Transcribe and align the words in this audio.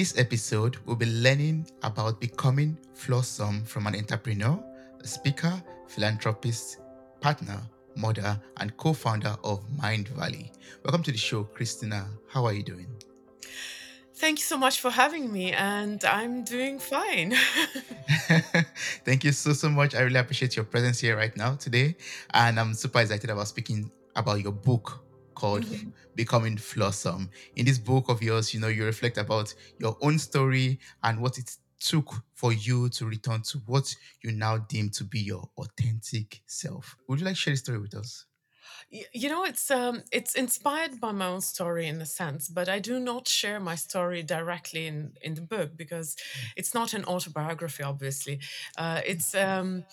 this 0.00 0.16
episode, 0.16 0.78
we'll 0.86 0.96
be 0.96 1.04
learning 1.04 1.66
about 1.82 2.18
becoming 2.22 2.74
flawesome 2.94 3.62
from 3.66 3.86
an 3.86 3.94
entrepreneur, 3.94 4.58
a 4.98 5.06
speaker, 5.06 5.62
philanthropist, 5.88 6.78
partner, 7.20 7.60
mother, 7.96 8.40
and 8.56 8.74
co 8.78 8.94
founder 8.94 9.36
of 9.44 9.62
Mindvalley. 9.76 10.52
Welcome 10.86 11.02
to 11.02 11.12
the 11.12 11.18
show, 11.18 11.44
Kristina. 11.44 12.06
How 12.30 12.46
are 12.46 12.54
you 12.54 12.62
doing? 12.62 12.86
Thank 14.14 14.38
you 14.38 14.44
so 14.44 14.56
much 14.56 14.80
for 14.80 14.90
having 14.90 15.30
me, 15.30 15.52
and 15.52 16.02
I'm 16.06 16.44
doing 16.44 16.78
fine. 16.78 17.34
Thank 19.04 19.22
you 19.22 19.32
so, 19.32 19.52
so 19.52 19.68
much. 19.68 19.94
I 19.94 20.00
really 20.00 20.18
appreciate 20.18 20.56
your 20.56 20.64
presence 20.64 20.98
here 20.98 21.14
right 21.14 21.36
now 21.36 21.56
today. 21.56 21.94
And 22.32 22.58
I'm 22.58 22.72
super 22.72 23.00
excited 23.00 23.28
about 23.28 23.48
speaking 23.48 23.90
about 24.16 24.40
your 24.40 24.52
book 24.52 25.04
called 25.40 25.64
Mhm. 25.64 25.92
Becoming 26.14 26.56
Flawesome. 26.58 27.30
In 27.56 27.64
this 27.66 27.78
book 27.78 28.08
of 28.08 28.22
yours, 28.22 28.52
you 28.54 28.60
know, 28.60 28.68
you 28.68 28.84
reflect 28.84 29.16
about 29.18 29.54
your 29.78 29.96
own 30.02 30.18
story 30.18 30.78
and 31.02 31.20
what 31.22 31.38
it 31.38 31.56
took 31.78 32.08
for 32.34 32.52
you 32.52 32.88
to 32.90 33.06
return 33.06 33.42
to 33.42 33.58
what 33.66 33.86
you 34.22 34.32
now 34.32 34.58
deem 34.58 34.90
to 34.90 35.04
be 35.04 35.20
your 35.20 35.50
authentic 35.56 36.42
self. 36.46 36.96
Would 37.06 37.20
you 37.20 37.24
like 37.26 37.36
to 37.36 37.40
share 37.40 37.54
the 37.54 37.58
story 37.58 37.78
with 37.80 37.94
us? 37.94 38.26
You 39.12 39.28
know, 39.28 39.44
it's 39.44 39.70
um, 39.70 40.02
it's 40.12 40.34
inspired 40.34 41.00
by 41.00 41.12
my 41.12 41.26
own 41.26 41.40
story 41.40 41.86
in 41.86 42.00
a 42.00 42.06
sense, 42.06 42.48
but 42.48 42.68
I 42.68 42.78
do 42.80 42.98
not 42.98 43.28
share 43.28 43.60
my 43.60 43.76
story 43.76 44.22
directly 44.22 44.86
in 44.86 45.12
in 45.22 45.34
the 45.34 45.42
book 45.42 45.76
because 45.76 46.16
it's 46.56 46.74
not 46.74 46.92
an 46.94 47.04
autobiography. 47.04 47.82
Obviously, 47.84 48.40
uh, 48.76 49.00
it's 49.06 49.34
um, 49.34 49.84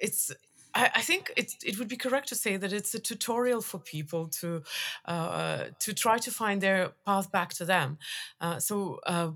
it's. 0.00 0.32
I 0.74 0.90
I 1.00 1.02
think 1.02 1.32
it, 1.36 1.52
it 1.64 1.78
would 1.78 1.88
be 1.88 1.96
correct 1.96 2.28
to 2.28 2.34
say 2.34 2.58
that 2.58 2.72
it's 2.72 2.94
a 2.94 2.98
tutorial 2.98 3.62
for 3.62 3.78
people 3.78 4.28
to 4.40 4.62
uh, 5.04 5.64
to 5.84 5.92
try 5.92 6.18
to 6.18 6.30
find 6.30 6.60
their 6.60 6.92
path 7.04 7.30
back 7.30 7.50
to 7.54 7.64
them. 7.64 7.98
Uh, 8.40 8.58
so 8.58 9.00
uh, 9.06 9.30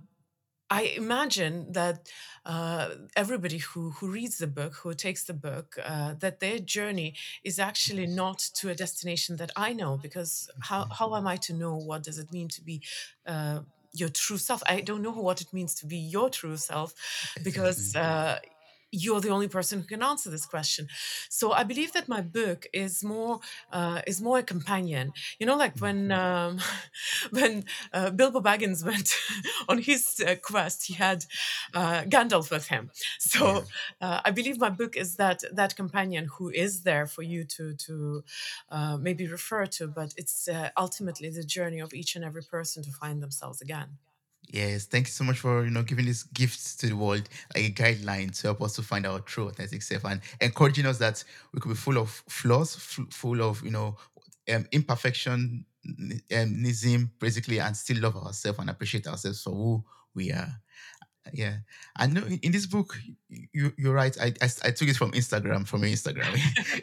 I 0.71 0.83
imagine 0.97 1.73
that 1.73 2.11
uh, 2.45 2.91
everybody 3.17 3.59
who, 3.59 3.91
who 3.91 4.09
reads 4.11 4.37
the 4.37 4.47
book, 4.47 4.75
who 4.75 4.95
takes 4.95 5.25
the 5.25 5.33
book, 5.33 5.77
uh, 5.83 6.15
that 6.19 6.41
their 6.41 6.59
journey 6.59 7.15
is 7.43 7.59
actually 7.59 8.07
not 8.07 8.39
to 8.57 8.69
a 8.69 8.75
destination 8.75 9.37
that 9.37 9.51
I 9.57 9.73
know, 9.73 9.97
because 9.97 10.51
how, 10.61 10.87
how 10.99 11.15
am 11.17 11.27
I 11.27 11.37
to 11.37 11.55
know 11.55 11.75
what 11.77 12.03
does 12.03 12.19
it 12.19 12.33
mean 12.33 12.49
to 12.49 12.62
be 12.62 12.83
uh, 13.27 13.61
your 13.93 14.11
true 14.11 14.39
self? 14.39 14.62
I 14.67 14.83
don't 14.83 15.03
know 15.03 15.12
what 15.12 15.41
it 15.41 15.53
means 15.53 15.75
to 15.77 15.87
be 15.87 15.97
your 15.97 16.29
true 16.29 16.59
self, 16.59 16.93
because 17.43 17.97
uh, 17.97 18.39
you're 18.91 19.20
the 19.20 19.28
only 19.28 19.48
person 19.48 19.81
who 19.81 19.86
can 19.86 20.03
answer 20.03 20.31
this 20.31 20.47
question. 20.47 20.89
So 21.28 21.53
I 21.53 21.64
believe 21.64 21.92
that 21.92 22.08
my 22.08 22.20
book 22.20 22.67
is 22.72 23.05
more 23.05 23.41
uh, 23.72 24.03
is 24.06 24.20
more 24.20 24.39
a 24.39 24.42
companion. 24.42 25.12
You 25.39 25.47
know, 25.47 25.56
like 25.56 25.78
when 25.78 26.11
um, 26.12 26.58
when 27.31 27.64
uh, 27.92 28.11
Bilbo 28.11 28.41
Baggins 28.41 28.84
went 28.84 29.14
on 29.69 29.78
his 29.78 30.22
uh, 30.27 30.36
quest, 30.42 30.86
he 30.86 30.94
had 30.94 31.25
uh, 31.75 32.03
Gandalf 32.03 32.50
with 32.50 32.69
him. 32.69 32.91
So 33.19 33.64
uh, 34.00 34.20
I 34.25 34.31
believe 34.31 34.59
my 34.59 34.70
book 34.70 34.97
is 34.97 35.16
that 35.16 35.42
that 35.53 35.77
companion 35.77 36.27
who 36.39 36.50
is 36.50 36.83
there 36.83 37.06
for 37.06 37.22
you 37.22 37.44
to 37.44 37.75
to 37.75 38.25
uh, 38.70 38.97
maybe 38.97 39.27
refer 39.27 39.66
to, 39.66 39.89
but 39.89 40.14
it's 40.16 40.48
uh, 40.48 40.70
ultimately 40.77 41.31
the 41.31 41.44
journey 41.44 41.81
of 41.81 41.92
each 41.94 42.16
and 42.16 42.25
every 42.25 42.42
person 42.42 42.83
to 42.84 42.91
find 42.91 43.22
themselves 43.22 43.61
again. 43.61 43.98
Yes, 44.51 44.87
thank 44.87 45.07
you 45.07 45.11
so 45.13 45.25
much 45.25 45.39
for 45.39 45.63
you 45.65 45.71
know 45.71 45.83
giving 45.83 46.07
this 46.07 46.23
gift 46.23 46.81
to 46.81 46.87
the 46.89 46.97
world, 46.97 47.29
like 47.55 47.65
a 47.65 47.71
guideline 47.71 48.35
to 48.41 48.47
help 48.49 48.63
us 48.63 48.75
to 48.77 48.83
find 48.83 49.07
our 49.07 49.21
true 49.21 49.49
authentic 49.49 49.83
self 49.83 50.05
and 50.07 50.23
encouraging 50.41 50.87
us 50.87 50.99
that 50.99 51.23
we 51.53 51.61
could 51.61 51.69
be 51.69 51.75
full 51.75 51.99
of 51.99 52.09
flaws, 52.29 52.75
f- 52.77 53.13
full 53.13 53.43
of 53.43 53.63
you 53.63 53.71
know 53.71 53.97
um, 54.55 54.67
imperfection, 54.73 55.67
n- 55.87 56.23
um, 56.35 57.11
basically, 57.19 57.61
and 57.61 57.77
still 57.77 57.99
love 58.01 58.17
ourselves 58.17 58.59
and 58.59 58.71
appreciate 58.71 59.07
ourselves 59.07 59.43
for 59.43 59.51
who 59.51 59.85
we 60.15 60.33
are. 60.33 60.49
Yeah, 61.33 61.59
I 61.97 62.06
know 62.06 62.22
in, 62.25 62.39
in 62.43 62.53
this 62.53 62.67
book 62.67 62.99
you 63.28 63.72
you're 63.77 63.95
right. 63.95 64.17
I, 64.21 64.33
I 64.41 64.49
I 64.65 64.71
took 64.71 64.89
it 64.89 64.97
from 64.97 65.12
Instagram 65.12 65.67
from 65.67 65.83
your 65.84 65.91
Instagram. 65.93 66.34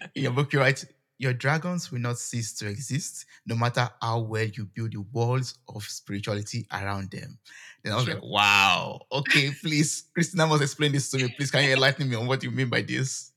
in 0.15 0.23
your 0.23 0.33
book, 0.33 0.53
you 0.53 0.59
write. 0.59 0.85
Your 1.17 1.33
dragons 1.33 1.91
will 1.91 1.99
not 1.99 2.17
cease 2.17 2.53
to 2.55 2.67
exist 2.67 3.25
no 3.45 3.55
matter 3.55 3.89
how 4.01 4.19
well 4.19 4.45
you 4.45 4.65
build 4.65 4.93
the 4.93 5.01
walls 5.01 5.57
of 5.67 5.83
spirituality 5.83 6.67
around 6.71 7.11
them. 7.11 7.39
Then 7.83 7.93
I 7.93 7.95
was 7.97 8.07
like, 8.07 8.21
wow, 8.23 9.01
okay, 9.11 9.51
please, 9.61 10.05
Kristina 10.17 10.47
must 10.49 10.63
explain 10.63 10.91
this 10.91 11.09
to 11.11 11.17
me. 11.17 11.29
Please, 11.29 11.51
can 11.51 11.63
you 11.63 11.73
enlighten 11.73 12.09
me 12.09 12.15
on 12.15 12.27
what 12.27 12.43
you 12.43 12.51
mean 12.51 12.69
by 12.69 12.81
this? 12.81 13.31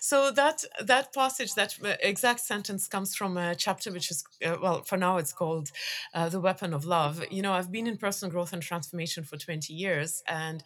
So 0.00 0.30
that 0.30 0.64
that 0.82 1.12
passage, 1.12 1.54
that 1.54 1.76
uh, 1.84 1.94
exact 2.00 2.40
sentence, 2.40 2.88
comes 2.88 3.14
from 3.14 3.36
a 3.36 3.54
chapter 3.54 3.92
which 3.92 4.10
is 4.10 4.24
uh, 4.44 4.56
well, 4.60 4.82
for 4.82 4.96
now 4.96 5.18
it's 5.18 5.32
called 5.32 5.70
uh, 6.14 6.28
"The 6.28 6.40
Weapon 6.40 6.72
of 6.72 6.84
Love." 6.84 7.22
You 7.30 7.42
know, 7.42 7.52
I've 7.52 7.70
been 7.70 7.86
in 7.86 7.98
personal 7.98 8.32
growth 8.32 8.52
and 8.52 8.62
transformation 8.62 9.24
for 9.24 9.36
twenty 9.36 9.74
years, 9.74 10.22
and 10.26 10.64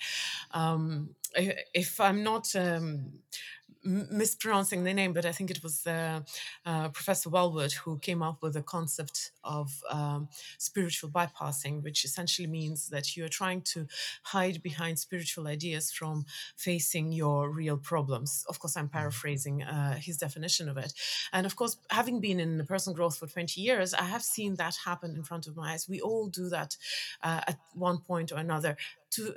um, 0.53 1.17
if 1.35 2.01
I'm 2.01 2.23
not 2.23 2.55
um, 2.55 3.15
mispronouncing 3.85 4.85
the 4.85 4.95
name, 4.95 5.13
but 5.13 5.27
I 5.27 5.33
think 5.33 5.51
it 5.51 5.63
was 5.63 5.87
uh, 5.87 6.21
uh, 6.65 6.89
Professor 6.89 7.31
Welwood 7.31 7.73
who 7.73 7.99
came 7.99 8.23
up 8.23 8.43
with 8.43 8.55
the 8.55 8.63
concept 8.63 9.33
of 9.43 9.83
um, 9.91 10.29
spiritual 10.59 11.11
bypassing, 11.11 11.83
which 11.83 12.05
essentially 12.05 12.47
means 12.49 12.89
that 12.89 13.17
you 13.17 13.25
are 13.25 13.29
trying 13.29 13.63
to 13.63 13.87
hide 14.23 14.63
behind 14.63 14.99
spiritual 14.99 15.47
ideas 15.47 15.93
from 15.93 16.25
facing 16.57 17.13
your 17.13 17.51
real 17.51 17.77
problems. 17.77 18.45
Of 18.49 18.59
course, 18.59 18.77
I'm 18.77 18.89
paraphrasing 18.89 19.63
uh, 19.63 19.97
his 19.97 20.17
definition 20.17 20.69
of 20.69 20.77
it. 20.77 20.93
And 21.33 21.47
of 21.47 21.57
course, 21.57 21.77
having 21.91 22.21
been 22.21 22.41
in 22.41 22.65
personal 22.67 22.97
growth 22.97 23.19
for 23.19 23.27
20 23.27 23.61
years, 23.61 23.95
I 23.95 24.05
have 24.05 24.23
seen 24.23 24.55
that 24.57 24.77
happen 24.85 25.15
in 25.15 25.23
front 25.23 25.47
of 25.47 25.57
my 25.57 25.73
eyes. 25.73 25.89
We 25.89 26.01
all 26.01 26.29
do 26.29 26.49
that 26.49 26.77
uh, 27.23 27.43
at 27.47 27.59
one 27.75 27.99
point 27.99 28.33
or 28.33 28.39
another 28.39 28.77
to 29.13 29.35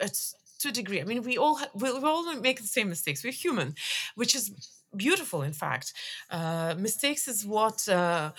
to 0.60 0.70
a 0.70 0.72
degree. 0.72 1.02
I 1.02 1.04
mean, 1.04 1.24
we 1.24 1.38
all 1.38 1.60
we, 1.76 1.90
all 1.90 2.36
make 2.36 2.62
the 2.62 2.68
same 2.68 2.90
mistakes. 2.90 3.24
We're 3.24 3.32
human, 3.32 3.76
which 4.16 4.36
is 4.36 4.52
beautiful. 4.96 5.42
In 5.42 5.54
fact, 5.54 5.94
uh, 6.30 6.76
mistakes 6.78 7.28
is 7.28 7.46
what 7.46 7.88
uh, 7.88 8.32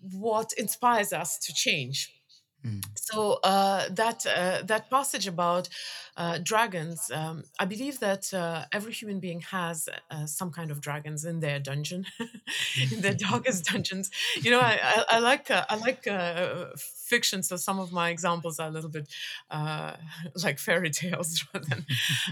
what 0.00 0.52
inspires 0.56 1.12
us 1.12 1.38
to 1.38 1.52
change 1.52 2.19
Mm, 2.64 2.82
so 2.94 3.38
uh, 3.42 3.88
that 3.90 4.26
uh, 4.26 4.60
that 4.64 4.90
passage 4.90 5.26
about 5.26 5.68
uh, 6.16 6.38
dragons, 6.42 7.10
um, 7.10 7.44
I 7.58 7.64
believe 7.64 8.00
that 8.00 8.34
uh, 8.34 8.66
every 8.70 8.92
human 8.92 9.18
being 9.18 9.40
has 9.40 9.88
uh, 10.10 10.26
some 10.26 10.50
kind 10.50 10.70
of 10.70 10.82
dragons 10.82 11.24
in 11.24 11.40
their 11.40 11.58
dungeon, 11.58 12.04
in 12.92 13.00
their 13.00 13.14
darkest 13.14 13.64
dungeons. 13.72 14.10
You 14.42 14.50
know, 14.50 14.60
I, 14.60 14.78
I, 14.82 15.04
I 15.12 15.18
like 15.20 15.50
uh, 15.50 15.64
I 15.70 15.76
like 15.76 16.06
uh, 16.06 16.66
fiction, 16.76 17.42
so 17.42 17.56
some 17.56 17.78
of 17.80 17.92
my 17.92 18.10
examples 18.10 18.58
are 18.58 18.68
a 18.68 18.70
little 18.70 18.90
bit 18.90 19.08
uh, 19.50 19.96
like 20.44 20.58
fairy 20.58 20.90
tales 20.90 21.42
rather 21.54 21.66
than 21.66 21.86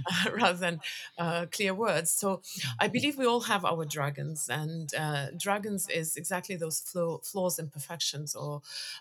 uh, 0.07 0.31
rather 0.33 0.59
than 0.59 0.81
uh, 1.17 1.47
clear 1.51 1.73
words. 1.73 2.13
So 2.13 2.43
I 2.79 2.89
believe 2.89 3.17
we 3.17 3.25
all 3.27 3.41
have 3.43 3.65
our 3.65 3.87
dragons, 3.87 4.49
and 4.51 4.93
uh, 4.95 5.29
dragons 5.39 5.89
is 5.89 6.17
exactly 6.17 6.57
those 6.57 6.81
flaw, 6.81 7.19
flaws, 7.23 7.59
imperfections, 7.59 8.35
or 8.35 8.61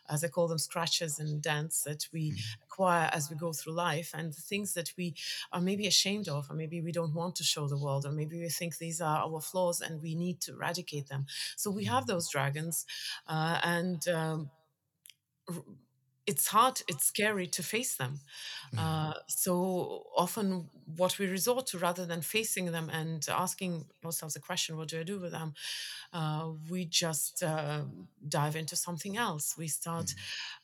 as 0.10 0.24
I 0.24 0.28
call 0.28 0.48
them, 0.48 0.58
scratches 0.58 1.17
and 1.20 1.42
dance 1.42 1.84
that 1.84 2.08
we 2.12 2.32
mm, 2.32 2.40
acquire 2.64 3.10
as 3.14 3.30
we 3.30 3.36
go 3.36 3.54
through 3.54 3.74
life, 3.74 4.12
and 4.14 4.34
the 4.34 4.42
things 4.42 4.74
that 4.74 4.92
we 4.98 5.16
are 5.52 5.62
maybe 5.62 5.88
ashamed 5.88 6.28
of, 6.28 6.50
or 6.50 6.56
maybe 6.56 6.82
we 6.82 6.92
don't 6.92 7.14
want 7.14 7.36
to 7.36 7.44
show 7.44 7.68
the 7.68 7.78
world, 7.78 8.06
or 8.06 8.12
maybe 8.12 8.40
we 8.40 8.50
think 8.50 8.78
these 8.78 9.02
are 9.02 9.20
our 9.24 9.42
flaws 9.42 9.82
and 9.82 10.02
we 10.02 10.16
need 10.16 10.40
to 10.42 10.54
eradicate 10.54 11.08
them. 11.08 11.26
So 11.56 11.72
we 11.72 11.86
have 11.86 12.06
those 12.08 12.30
dragons, 12.30 12.86
uh, 13.28 13.60
and 13.64 14.08
um, 14.08 14.50
it's 16.28 16.48
hard, 16.48 16.82
it's 16.88 17.06
scary 17.06 17.48
to 17.48 17.64
face 17.64 17.96
them. 17.96 18.20
Uh, 18.78 19.14
so 19.28 20.04
often, 20.16 20.70
what 20.96 21.18
we 21.20 21.28
resort 21.28 21.68
to, 21.68 21.80
rather 21.80 22.06
than 22.06 22.22
facing 22.22 22.72
them 22.72 22.90
and 22.92 23.26
asking 23.30 23.86
ourselves 24.06 24.36
a 24.36 24.40
question, 24.40 24.78
what 24.78 24.90
do 24.90 25.00
I 25.00 25.04
do 25.04 25.20
with 25.20 25.32
them? 25.32 25.54
Uh, 26.14 26.52
we 26.70 26.86
just 26.86 27.44
uh, 27.44 27.84
dive 28.28 28.56
into 28.56 28.76
something 28.76 29.18
else. 29.18 29.56
We 29.58 29.68
start, 29.68 30.14
Mm, 30.14 30.18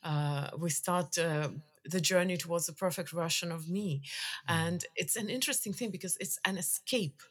uh, 0.04 0.50
we 0.58 0.70
start. 0.70 1.18
Uh, 1.18 1.50
the 1.86 2.00
journey 2.00 2.38
towards 2.38 2.66
the 2.66 2.72
perfect 2.72 3.10
version 3.10 3.52
of 3.52 3.68
me. 3.70 4.02
mm, 4.48 4.48
And 4.48 4.86
it's 4.96 5.18
an 5.18 5.30
interesting 5.30 5.74
thing 5.74 5.92
because 5.92 6.16
it's 6.22 6.40
an 6.46 6.58
escape 6.58 7.22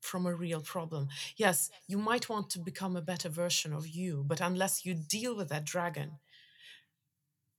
from 0.00 0.26
a 0.26 0.34
real 0.34 0.60
problem. 0.60 1.08
Yes, 1.36 1.70
you 1.86 1.96
might 1.96 2.28
want 2.28 2.50
to 2.50 2.58
become 2.58 2.94
a 2.94 3.00
better 3.00 3.30
version 3.30 3.72
of 3.72 3.88
you, 3.88 4.22
but 4.26 4.40
unless 4.42 4.84
you 4.84 4.94
deal 4.94 5.34
with 5.34 5.48
that 5.48 5.64
dragon, 5.64 6.18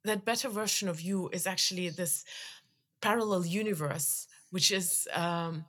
that 0.05 0.25
better 0.25 0.49
version 0.49 0.87
of 0.89 1.01
you 1.01 1.29
is 1.31 1.47
actually 1.47 1.89
this 1.89 2.23
parallel 3.01 3.45
universe 3.45 4.27
which 4.51 4.71
is 4.71 5.07
um, 5.13 5.65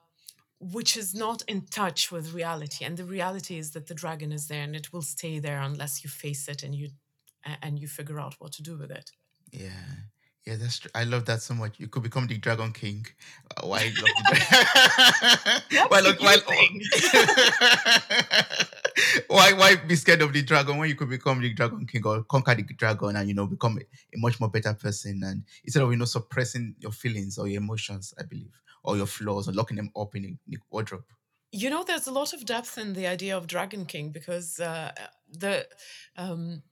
which 0.61 0.97
is 0.97 1.15
not 1.15 1.43
in 1.49 1.63
touch 1.67 2.11
with 2.13 2.35
reality 2.35 2.85
and 2.85 2.97
the 2.97 3.05
reality 3.05 3.59
is 3.59 3.73
that 3.73 3.87
the 3.87 3.95
dragon 3.95 4.33
is 4.33 4.47
there 4.49 4.63
and 4.63 4.75
it 4.77 4.93
will 4.93 5.03
stay 5.03 5.39
there 5.39 5.61
unless 5.61 6.03
you 6.05 6.11
face 6.11 6.49
it 6.49 6.63
and 6.63 6.75
you 6.75 6.89
and 7.63 7.79
you 7.79 7.87
figure 7.89 8.21
out 8.21 8.35
what 8.39 8.53
to 8.53 8.63
do 8.63 8.77
with 8.77 8.91
it 8.91 9.11
Yeah. 9.53 9.71
Yeah, 10.47 10.57
that's 10.57 10.79
true. 10.79 10.91
I 10.95 11.05
love 11.05 11.25
that 11.25 11.41
so 11.41 11.55
much. 11.55 11.81
You 11.81 11.89
could 11.89 12.03
become 12.03 12.27
the 12.27 12.37
Dragon 12.37 12.71
King. 12.73 13.07
Uh, 13.57 13.67
Why 13.67 13.85
love 13.97 14.13
the 14.29 14.35
dragon? 15.71 15.89
Why 15.89 16.01
look? 16.01 16.21
Why? 16.21 16.37
why 19.29 19.53
why 19.53 19.77
be 19.77 19.97
scared 19.97 20.23
of 20.23 20.33
the 20.33 20.43
dragon 20.43 20.79
when 20.79 20.89
you 20.89 20.95
could 20.95 21.09
become 21.09 21.41
the 21.41 21.53
dragon 21.53 21.87
king 21.87 22.05
or 22.05 22.23
conquer 22.25 22.55
the 22.55 22.63
dragon 22.63 23.17
and 23.17 23.29
you 23.29 23.35
know 23.35 23.47
become 23.47 23.79
a, 23.79 23.81
a 23.81 24.19
much 24.19 24.39
more 24.41 24.51
better 24.51 24.75
person 24.75 25.21
and 25.25 25.43
instead 25.65 25.83
of 25.83 25.91
you 25.91 25.97
know 25.97 26.05
suppressing 26.05 26.75
your 26.79 26.93
feelings 26.93 27.39
or 27.39 27.49
your 27.49 27.63
emotions, 27.63 28.15
I 28.19 28.23
believe, 28.25 28.61
or 28.83 28.97
your 28.97 29.07
flaws 29.07 29.49
or 29.49 29.53
locking 29.53 29.77
them 29.77 29.91
up 29.97 30.15
in 30.15 30.25
a, 30.25 30.29
in 30.29 30.55
a 30.55 30.57
wardrobe. 30.71 31.05
You 31.53 31.71
know, 31.71 31.85
there's 31.85 32.09
a 32.09 32.13
lot 32.13 32.33
of 32.33 32.45
depth 32.45 32.79
in 32.79 32.95
the 32.95 33.07
idea 33.07 33.37
of 33.37 33.47
Dragon 33.47 33.87
King 33.87 34.11
because 34.11 34.59
uh, 34.59 34.93
the 35.31 35.67
um, 36.17 36.63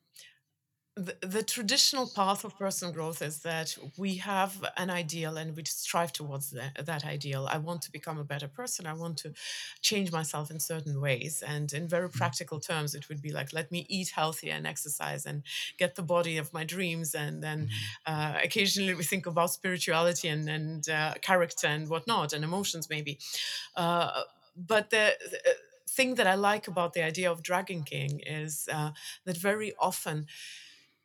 the, 0.94 1.16
the 1.26 1.42
traditional 1.42 2.06
path 2.06 2.44
of 2.44 2.58
personal 2.58 2.92
growth 2.92 3.22
is 3.22 3.38
that 3.40 3.74
we 3.96 4.16
have 4.16 4.62
an 4.76 4.90
ideal 4.90 5.38
and 5.38 5.56
we 5.56 5.64
strive 5.64 6.12
towards 6.12 6.50
that, 6.50 6.84
that 6.84 7.06
ideal. 7.06 7.48
I 7.50 7.56
want 7.56 7.80
to 7.82 7.92
become 7.92 8.18
a 8.18 8.24
better 8.24 8.46
person. 8.46 8.86
I 8.86 8.92
want 8.92 9.16
to 9.18 9.32
change 9.80 10.12
myself 10.12 10.50
in 10.50 10.60
certain 10.60 11.00
ways. 11.00 11.42
And 11.46 11.72
in 11.72 11.88
very 11.88 12.10
practical 12.10 12.60
terms, 12.60 12.94
it 12.94 13.08
would 13.08 13.22
be 13.22 13.32
like, 13.32 13.54
let 13.54 13.72
me 13.72 13.86
eat 13.88 14.10
healthy 14.10 14.50
and 14.50 14.66
exercise 14.66 15.24
and 15.24 15.42
get 15.78 15.94
the 15.94 16.02
body 16.02 16.36
of 16.36 16.52
my 16.52 16.62
dreams. 16.62 17.14
And 17.14 17.42
then 17.42 17.70
uh, 18.04 18.34
occasionally 18.44 18.94
we 18.94 19.02
think 19.04 19.24
about 19.24 19.50
spirituality 19.50 20.28
and, 20.28 20.46
and 20.46 20.86
uh, 20.90 21.14
character 21.22 21.68
and 21.68 21.88
whatnot 21.88 22.34
and 22.34 22.44
emotions, 22.44 22.90
maybe. 22.90 23.18
Uh, 23.74 24.24
but 24.54 24.90
the, 24.90 25.14
the 25.30 25.38
thing 25.88 26.16
that 26.16 26.26
I 26.26 26.34
like 26.34 26.68
about 26.68 26.92
the 26.92 27.02
idea 27.02 27.30
of 27.30 27.42
Dragon 27.42 27.82
King 27.82 28.20
is 28.26 28.68
uh, 28.70 28.90
that 29.24 29.38
very 29.38 29.72
often 29.78 30.26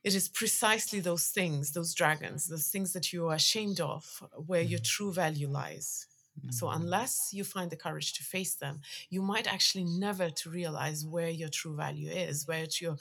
it 0.04 0.16
is 0.16 0.30
precisely 0.30 1.00
those 1.00 1.28
things, 1.28 1.72
those 1.74 1.94
dragons, 1.94 2.48
those 2.48 2.70
things 2.70 2.94
that 2.94 3.12
you 3.12 3.28
are 3.28 3.36
ashamed 3.36 3.80
of, 3.80 4.24
where 4.46 4.62
your 4.62 4.80
true 4.80 5.12
value 5.12 5.50
lies. 5.50 6.08
So 6.50 6.70
unless 6.70 7.30
you 7.34 7.44
find 7.44 7.70
the 7.70 7.76
courage 7.76 8.14
to 8.14 8.24
face 8.24 8.56
them, 8.56 8.82
you 9.10 9.22
might 9.22 9.48
actually 9.48 9.84
never 9.84 10.30
to 10.30 10.50
realize 10.50 11.06
where 11.06 11.30
your 11.30 11.50
true 11.50 11.76
value 11.76 12.10
is, 12.10 12.48
where 12.48 12.64
it's 12.64 12.82
your, 12.82 12.96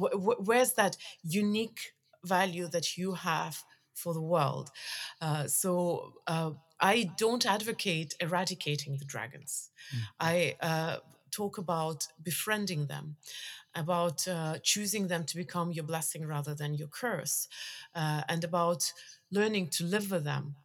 wh- 0.00 0.14
wh- 0.14 0.46
where's 0.46 0.74
that 0.74 0.96
unique 1.22 1.94
value 2.24 2.68
that 2.68 2.96
you 2.96 3.14
have 3.14 3.64
for 3.94 4.14
the 4.14 4.22
world. 4.22 4.70
Uh, 5.20 5.46
so 5.48 6.14
uh, 6.26 6.52
I 6.80 7.10
don't 7.18 7.44
advocate 7.44 8.14
eradicating 8.20 8.98
the 8.98 9.04
dragons. 9.04 9.70
I 10.20 10.56
uh, 10.60 10.96
talk 11.30 11.58
about 11.58 12.06
befriending 12.22 12.86
them 12.86 13.16
about 13.74 14.26
uh, 14.28 14.58
choosing 14.62 15.08
them 15.08 15.24
to 15.24 15.36
become 15.36 15.72
your 15.72 15.84
blessing 15.84 16.26
rather 16.26 16.54
than 16.54 16.74
your 16.74 16.88
curse, 16.88 17.48
uh, 17.94 18.22
and 18.28 18.44
about 18.44 18.92
learning 19.30 19.68
to 19.68 19.84
live 19.84 20.10
with 20.10 20.24
them. 20.24 20.56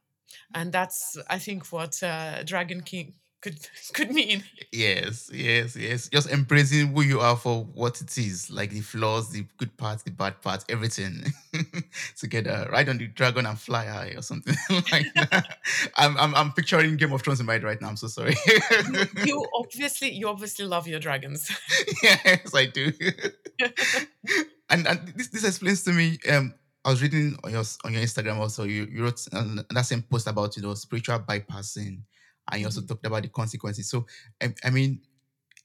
And 0.53 0.71
that's, 0.71 1.17
I 1.29 1.39
think, 1.39 1.71
what 1.71 2.03
uh, 2.03 2.43
Dragon 2.43 2.81
King 2.81 3.13
could 3.41 3.57
could 3.93 4.11
mean. 4.11 4.43
Yes, 4.71 5.29
yes, 5.33 5.75
yes. 5.75 6.09
Just 6.09 6.29
embracing 6.29 6.87
who 6.87 7.01
you 7.01 7.19
are 7.19 7.35
for 7.35 7.63
what 7.63 8.01
it 8.01 8.17
is, 8.17 8.49
like 8.49 8.71
the 8.71 8.81
flaws, 8.81 9.29
the 9.29 9.45
good 9.57 9.75
parts, 9.77 10.03
the 10.03 10.11
bad 10.11 10.41
parts, 10.41 10.65
everything 10.69 11.25
together. 12.17 12.67
Ride 12.71 12.89
on 12.89 12.97
the 12.97 13.07
dragon 13.07 13.45
and 13.45 13.59
fly 13.59 13.85
high 13.85 14.13
or 14.15 14.21
something 14.21 14.55
like 14.91 15.13
that. 15.15 15.57
I'm, 15.95 16.17
I'm, 16.17 16.35
I'm 16.35 16.51
picturing 16.53 16.97
Game 16.97 17.13
of 17.13 17.21
Thrones 17.21 17.39
in 17.39 17.45
my 17.45 17.53
head 17.53 17.63
right 17.63 17.81
now. 17.81 17.89
I'm 17.89 17.97
so 17.97 18.07
sorry. 18.07 18.35
You, 19.25 19.45
obviously, 19.55 20.11
you 20.11 20.27
obviously 20.27 20.65
love 20.65 20.87
your 20.87 20.99
dragons. 20.99 21.49
yes, 22.03 22.53
I 22.53 22.65
do. 22.65 22.91
and 24.69 24.87
and 24.87 25.07
this, 25.15 25.27
this 25.27 25.43
explains 25.43 25.83
to 25.83 25.91
me. 25.91 26.17
Um, 26.29 26.53
I 26.85 26.91
was 26.91 27.01
reading 27.01 27.37
on 27.43 27.51
your 27.51 27.63
on 27.83 27.93
your 27.93 28.01
Instagram 28.01 28.37
also. 28.37 28.63
You, 28.63 28.87
you 28.89 29.03
wrote 29.03 29.19
um, 29.33 29.61
that 29.69 29.85
same 29.85 30.03
post 30.03 30.27
about 30.27 30.55
you 30.55 30.63
know 30.63 30.73
spiritual 30.73 31.19
bypassing, 31.19 32.01
and 32.51 32.61
you 32.61 32.67
also 32.67 32.81
talked 32.81 33.05
about 33.05 33.23
the 33.23 33.29
consequences. 33.29 33.89
So 33.89 34.05
I, 34.41 34.53
I 34.63 34.69
mean, 34.69 35.01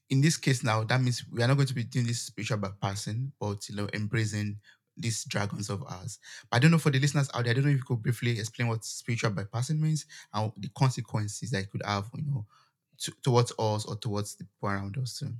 in 0.09 0.21
this 0.21 0.37
case 0.37 0.63
now, 0.63 0.83
that 0.83 1.01
means 1.01 1.23
we 1.31 1.41
are 1.41 1.47
not 1.47 1.57
going 1.57 1.67
to 1.67 1.73
be 1.73 1.83
doing 1.83 2.05
this 2.05 2.21
spiritual 2.21 2.57
bypassing, 2.59 3.31
but 3.39 3.67
you 3.69 3.75
know, 3.75 3.87
embracing 3.93 4.59
these 4.95 5.23
dragons 5.25 5.69
of 5.69 5.83
ours. 5.83 6.19
But 6.49 6.57
I 6.57 6.59
don't 6.59 6.71
know 6.71 6.77
for 6.77 6.91
the 6.91 6.99
listeners 6.99 7.29
out 7.33 7.43
there, 7.45 7.51
I 7.51 7.53
don't 7.55 7.65
know 7.65 7.71
if 7.71 7.77
you 7.77 7.83
could 7.83 8.03
briefly 8.03 8.37
explain 8.39 8.67
what 8.67 8.85
spiritual 8.85 9.31
bypassing 9.31 9.79
means 9.79 10.05
and 10.33 10.51
the 10.57 10.69
consequences 10.77 11.49
that 11.51 11.63
it 11.63 11.71
could 11.71 11.81
have, 11.85 12.09
you 12.15 12.23
know, 12.23 12.45
to, 12.99 13.11
towards 13.23 13.51
us 13.57 13.85
or 13.85 13.95
towards 13.95 14.35
the 14.35 14.45
people 14.45 14.69
around 14.69 14.97
us 14.97 15.17
too. 15.19 15.33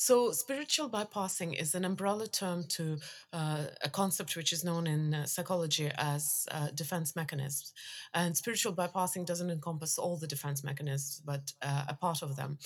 So, 0.00 0.32
spiritual 0.32 0.88
bypassing 0.88 1.60
is 1.60 1.74
an 1.74 1.84
umbrella 1.84 2.28
term 2.28 2.64
to 2.68 2.98
uh, 3.32 3.64
a 3.82 3.88
concept 3.88 4.36
which 4.36 4.52
is 4.52 4.64
known 4.64 4.86
in 4.86 5.14
uh, 5.14 5.26
psychology 5.26 5.90
as 5.96 6.46
uh, 6.50 6.68
defense 6.74 7.16
mechanisms. 7.16 7.72
And 8.14 8.36
spiritual 8.36 8.74
bypassing 8.74 9.26
doesn't 9.26 9.50
encompass 9.50 9.98
all 9.98 10.16
the 10.16 10.26
defense 10.26 10.62
mechanisms, 10.64 11.22
but 11.24 11.52
uh, 11.62 11.84
a 11.88 11.94
part 11.94 12.22
of 12.22 12.36
them. 12.36 12.58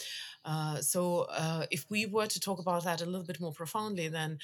Uh, 0.44 0.80
so, 0.80 1.26
uh, 1.30 1.66
if 1.70 1.90
we 1.90 2.06
were 2.06 2.26
to 2.26 2.40
talk 2.40 2.58
about 2.58 2.84
that 2.84 3.02
a 3.02 3.06
little 3.06 3.26
bit 3.26 3.40
more 3.40 3.52
profoundly, 3.52 4.08
then 4.08 4.38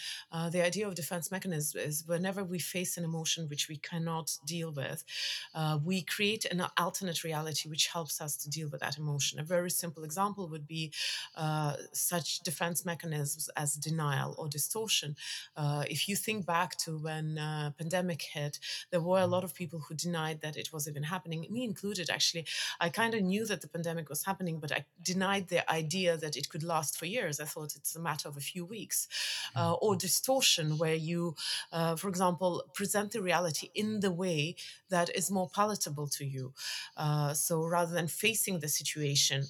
the 0.50 0.64
idea 0.64 0.86
of 0.86 0.94
defense 0.94 1.30
mechanism 1.30 1.80
is 1.80 2.04
whenever 2.06 2.44
we 2.44 2.58
face 2.58 2.96
an 2.96 3.04
emotion 3.04 3.48
which 3.48 3.68
we 3.68 3.76
cannot 3.76 4.30
deal 4.46 4.72
with, 4.72 5.04
we 5.84 6.02
create 6.02 6.44
an 6.46 6.64
alternate 6.78 7.24
reality 7.24 7.68
which 7.68 7.88
helps 7.88 8.20
us 8.20 8.36
to 8.36 8.48
deal 8.48 8.68
with 8.70 8.80
that 8.80 8.98
emotion. 8.98 9.38
A 9.38 9.42
very 9.42 9.70
simple 9.70 10.04
example 10.04 10.48
would 10.48 10.66
be 10.66 10.92
such 11.92 12.40
defense 12.40 12.57
mechanisms 12.84 13.48
as 13.56 13.74
denial 13.74 14.34
or 14.38 14.48
distortion. 14.48 15.16
Uh, 15.56 15.84
if 15.88 16.08
you 16.08 16.16
think 16.16 16.46
back 16.46 16.76
to 16.78 16.98
when 16.98 17.38
uh, 17.38 17.70
pandemic 17.78 18.22
hit, 18.22 18.58
there 18.90 19.00
were 19.00 19.20
a 19.20 19.26
lot 19.26 19.44
of 19.44 19.54
people 19.54 19.80
who 19.80 19.94
denied 19.94 20.40
that 20.40 20.56
it 20.56 20.72
was 20.72 20.88
even 20.88 21.02
happening, 21.02 21.46
me 21.50 21.64
included. 21.64 22.10
Actually, 22.10 22.46
I 22.80 22.88
kind 22.88 23.14
of 23.14 23.22
knew 23.22 23.46
that 23.46 23.60
the 23.60 23.68
pandemic 23.68 24.08
was 24.08 24.24
happening, 24.24 24.60
but 24.60 24.72
I 24.72 24.84
denied 25.02 25.48
the 25.48 25.70
idea 25.70 26.16
that 26.16 26.36
it 26.36 26.48
could 26.48 26.62
last 26.62 26.98
for 26.98 27.06
years. 27.06 27.40
I 27.40 27.44
thought 27.44 27.76
it's 27.76 27.96
a 27.96 28.00
matter 28.00 28.28
of 28.28 28.36
a 28.36 28.40
few 28.40 28.64
weeks, 28.64 29.08
uh, 29.56 29.74
or 29.74 29.96
distortion, 29.96 30.78
where 30.78 30.94
you, 30.94 31.36
uh, 31.72 31.96
for 31.96 32.08
example, 32.08 32.64
present 32.74 33.12
the 33.12 33.22
reality 33.22 33.70
in 33.74 34.00
the 34.00 34.12
way 34.12 34.56
that 34.90 35.14
is 35.14 35.30
more 35.30 35.48
palatable 35.48 36.08
to 36.08 36.24
you. 36.24 36.52
Uh, 36.96 37.32
so 37.34 37.64
rather 37.64 37.92
than 37.92 38.08
facing 38.08 38.60
the 38.60 38.68
situation 38.68 39.44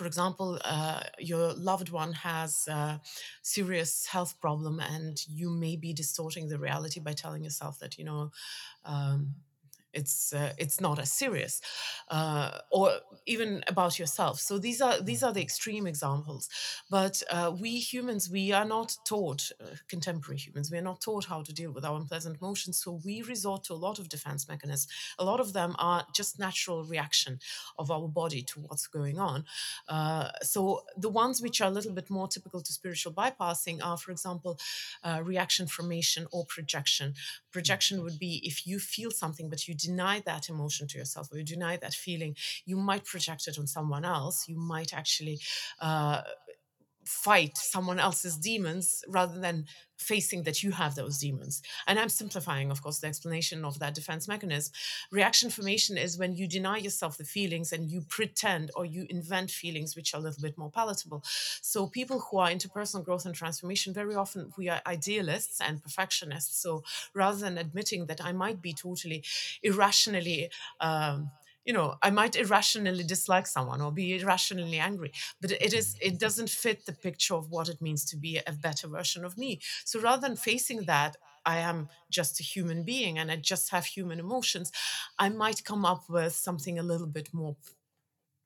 for 0.00 0.06
example, 0.06 0.58
uh, 0.64 1.02
your 1.18 1.52
loved 1.52 1.90
one 1.90 2.14
has 2.14 2.66
a 2.68 3.02
serious 3.42 4.06
health 4.06 4.40
problem, 4.40 4.80
and 4.80 5.20
you 5.28 5.50
may 5.50 5.76
be 5.76 5.92
distorting 5.92 6.48
the 6.48 6.58
reality 6.58 7.00
by 7.00 7.12
telling 7.12 7.44
yourself 7.44 7.78
that 7.80 7.98
you 7.98 8.04
know 8.06 8.30
um, 8.86 9.34
it's 9.92 10.32
uh, 10.32 10.52
it's 10.58 10.80
not 10.80 10.98
as 10.98 11.12
serious, 11.12 11.60
uh, 12.08 12.50
or 12.70 12.92
even 13.26 13.62
about 13.66 13.98
yourself. 13.98 14.40
So 14.40 14.58
these 14.58 14.80
are 14.80 15.00
these 15.00 15.22
are 15.22 15.32
the 15.32 15.42
extreme 15.42 15.86
examples. 15.86 16.48
But 16.90 17.22
uh, 17.30 17.52
we 17.58 17.78
humans, 17.78 18.30
we 18.30 18.52
are 18.52 18.64
not 18.64 18.96
taught 19.06 19.50
uh, 19.60 19.76
contemporary 19.88 20.38
humans. 20.38 20.70
We 20.70 20.78
are 20.78 20.82
not 20.82 21.00
taught 21.00 21.26
how 21.26 21.42
to 21.42 21.52
deal 21.52 21.72
with 21.72 21.84
our 21.84 21.96
unpleasant 21.96 22.38
emotions. 22.40 22.80
So 22.82 23.00
we 23.04 23.22
resort 23.22 23.64
to 23.64 23.74
a 23.74 23.82
lot 23.86 23.98
of 23.98 24.08
defense 24.08 24.48
mechanisms. 24.48 24.88
A 25.18 25.24
lot 25.24 25.40
of 25.40 25.52
them 25.52 25.74
are 25.78 26.06
just 26.14 26.38
natural 26.38 26.84
reaction 26.84 27.38
of 27.78 27.90
our 27.90 28.08
body 28.08 28.42
to 28.42 28.60
what's 28.60 28.86
going 28.86 29.18
on. 29.18 29.44
Uh, 29.88 30.30
so 30.42 30.82
the 30.96 31.08
ones 31.08 31.42
which 31.42 31.60
are 31.60 31.68
a 31.68 31.72
little 31.72 31.92
bit 31.92 32.10
more 32.10 32.28
typical 32.28 32.60
to 32.60 32.72
spiritual 32.72 33.12
bypassing 33.12 33.84
are, 33.84 33.96
for 33.96 34.10
example, 34.12 34.58
uh, 35.04 35.20
reaction 35.24 35.66
formation 35.66 36.26
or 36.32 36.44
projection. 36.44 37.14
Projection 37.50 38.02
would 38.02 38.18
be 38.18 38.40
if 38.44 38.66
you 38.66 38.78
feel 38.78 39.10
something 39.10 39.48
but 39.48 39.66
you 39.68 39.74
deny 39.80 40.22
that 40.26 40.48
emotion 40.48 40.86
to 40.88 40.98
yourself 40.98 41.28
or 41.32 41.38
you 41.38 41.44
deny 41.44 41.76
that 41.78 41.94
feeling, 41.94 42.36
you 42.64 42.76
might 42.76 43.04
project 43.04 43.48
it 43.48 43.58
on 43.58 43.66
someone 43.66 44.04
else. 44.04 44.48
You 44.48 44.56
might 44.56 44.92
actually 44.92 45.40
uh, 45.80 46.22
fight 47.10 47.56
someone 47.56 47.98
else's 47.98 48.36
demons 48.36 49.04
rather 49.08 49.38
than 49.40 49.66
facing 49.98 50.44
that 50.44 50.62
you 50.62 50.70
have 50.70 50.94
those 50.94 51.18
demons. 51.18 51.60
And 51.86 51.98
I'm 51.98 52.08
simplifying, 52.08 52.70
of 52.70 52.82
course, 52.82 53.00
the 53.00 53.08
explanation 53.08 53.64
of 53.64 53.78
that 53.80 53.94
defense 53.94 54.28
mechanism. 54.28 54.72
Reaction 55.10 55.50
formation 55.50 55.98
is 55.98 56.16
when 56.16 56.36
you 56.36 56.46
deny 56.46 56.78
yourself 56.78 57.18
the 57.18 57.24
feelings 57.24 57.72
and 57.72 57.90
you 57.90 58.02
pretend 58.08 58.70
or 58.76 58.84
you 58.86 59.06
invent 59.10 59.50
feelings 59.50 59.96
which 59.96 60.14
are 60.14 60.18
a 60.18 60.20
little 60.20 60.40
bit 60.40 60.56
more 60.56 60.70
palatable. 60.70 61.22
So 61.60 61.86
people 61.88 62.20
who 62.20 62.38
are 62.38 62.50
into 62.50 62.68
personal 62.68 63.04
growth 63.04 63.26
and 63.26 63.34
transformation, 63.34 63.92
very 63.92 64.14
often 64.14 64.52
we 64.56 64.68
are 64.68 64.80
idealists 64.86 65.60
and 65.60 65.82
perfectionists. 65.82 66.62
So 66.62 66.82
rather 67.12 67.38
than 67.38 67.58
admitting 67.58 68.06
that 68.06 68.24
I 68.24 68.32
might 68.32 68.62
be 68.62 68.72
totally 68.72 69.24
irrationally 69.62 70.50
um, 70.80 71.30
you 71.64 71.72
know 71.72 71.94
i 72.02 72.10
might 72.10 72.36
irrationally 72.36 73.04
dislike 73.04 73.46
someone 73.46 73.80
or 73.80 73.92
be 73.92 74.16
irrationally 74.18 74.78
angry 74.78 75.12
but 75.40 75.50
it 75.52 75.72
is 75.72 75.96
it 76.00 76.18
doesn't 76.18 76.50
fit 76.50 76.86
the 76.86 76.92
picture 76.92 77.34
of 77.34 77.50
what 77.50 77.68
it 77.68 77.80
means 77.80 78.04
to 78.04 78.16
be 78.16 78.40
a 78.46 78.52
better 78.52 78.88
version 78.88 79.24
of 79.24 79.36
me. 79.36 79.60
So 79.84 80.00
rather 80.00 80.26
than 80.26 80.36
facing 80.36 80.84
that 80.84 81.16
i 81.44 81.58
am 81.58 81.88
just 82.10 82.40
a 82.40 82.42
human 82.42 82.84
being 82.84 83.18
and 83.18 83.30
i 83.30 83.36
just 83.36 83.70
have 83.70 83.84
human 83.86 84.18
emotions 84.20 84.70
i 85.18 85.28
might 85.28 85.64
come 85.64 85.84
up 85.84 86.08
with 86.08 86.34
something 86.34 86.78
a 86.78 86.82
little 86.82 87.06
bit 87.06 87.32
more 87.32 87.56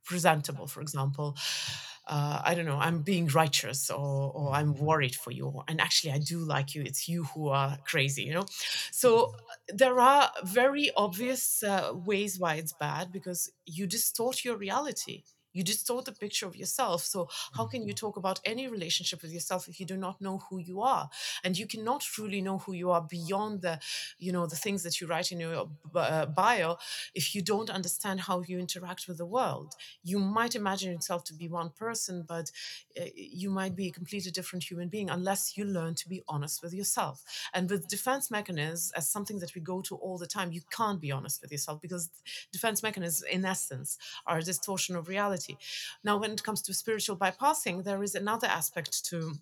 presentable 0.04 0.66
for 0.66 0.80
example 0.82 1.36
uh, 2.06 2.42
I 2.44 2.54
don't 2.54 2.66
know, 2.66 2.78
I'm 2.78 3.02
being 3.02 3.28
righteous 3.28 3.90
or, 3.90 4.32
or 4.34 4.52
I'm 4.52 4.74
worried 4.74 5.14
for 5.14 5.30
you. 5.30 5.62
And 5.68 5.80
actually, 5.80 6.12
I 6.12 6.18
do 6.18 6.38
like 6.40 6.74
you. 6.74 6.82
It's 6.82 7.08
you 7.08 7.24
who 7.24 7.48
are 7.48 7.78
crazy, 7.84 8.24
you 8.24 8.34
know? 8.34 8.46
So 8.92 9.34
there 9.68 9.98
are 9.98 10.30
very 10.44 10.90
obvious 10.96 11.62
uh, 11.62 11.92
ways 11.94 12.38
why 12.38 12.54
it's 12.56 12.74
bad 12.74 13.10
because 13.12 13.50
you 13.64 13.86
distort 13.86 14.44
your 14.44 14.56
reality. 14.56 15.22
You 15.54 15.64
distort 15.64 16.04
the 16.04 16.12
picture 16.12 16.46
of 16.46 16.56
yourself. 16.56 17.04
So 17.04 17.28
how 17.54 17.66
can 17.66 17.86
you 17.88 17.94
talk 17.94 18.18
about 18.18 18.40
any 18.44 18.68
relationship 18.68 19.22
with 19.22 19.32
yourself 19.32 19.68
if 19.68 19.80
you 19.80 19.86
do 19.86 19.96
not 19.96 20.20
know 20.20 20.42
who 20.50 20.58
you 20.58 20.82
are? 20.82 21.08
And 21.42 21.56
you 21.56 21.66
cannot 21.66 22.02
truly 22.02 22.42
know 22.42 22.58
who 22.58 22.74
you 22.74 22.90
are 22.90 23.00
beyond 23.00 23.62
the 23.62 23.80
you 24.18 24.32
know 24.32 24.46
the 24.46 24.56
things 24.56 24.82
that 24.82 25.00
you 25.00 25.06
write 25.06 25.32
in 25.32 25.40
your 25.40 25.68
uh, 25.94 26.26
bio 26.26 26.76
if 27.14 27.34
you 27.34 27.40
don't 27.42 27.70
understand 27.70 28.20
how 28.20 28.42
you 28.46 28.58
interact 28.58 29.08
with 29.08 29.18
the 29.18 29.26
world. 29.26 29.74
You 30.02 30.18
might 30.18 30.54
imagine 30.54 30.92
yourself 30.92 31.24
to 31.24 31.34
be 31.34 31.48
one 31.48 31.70
person 31.70 32.24
but 32.26 32.50
uh, 33.00 33.04
you 33.14 33.50
might 33.50 33.76
be 33.76 33.88
a 33.88 33.92
completely 33.92 34.30
different 34.30 34.64
human 34.64 34.88
being 34.88 35.10
unless 35.10 35.56
you 35.56 35.64
learn 35.64 35.94
to 35.94 36.08
be 36.08 36.22
honest 36.28 36.62
with 36.62 36.74
yourself. 36.74 37.22
And 37.52 37.70
with 37.70 37.88
defense 37.88 38.30
mechanisms 38.30 38.92
as 38.96 39.08
something 39.08 39.38
that 39.38 39.54
we 39.54 39.60
go 39.60 39.80
to 39.82 39.94
all 39.96 40.18
the 40.18 40.26
time 40.26 40.52
you 40.52 40.62
can't 40.70 41.00
be 41.00 41.12
honest 41.12 41.40
with 41.42 41.52
yourself 41.52 41.80
because 41.80 42.10
defense 42.52 42.82
mechanisms 42.82 43.24
in 43.30 43.44
essence 43.44 43.96
are 44.26 44.38
a 44.38 44.42
distortion 44.42 44.96
of 44.96 45.08
reality 45.08 45.43
now 46.02 46.16
when 46.16 46.32
it 46.32 46.42
comes 46.42 46.62
to 46.62 46.74
spiritual 46.74 47.16
bypassing 47.16 47.84
there 47.84 48.02
is 48.02 48.14
another 48.14 48.46
aspect 48.46 49.04
to 49.04 49.32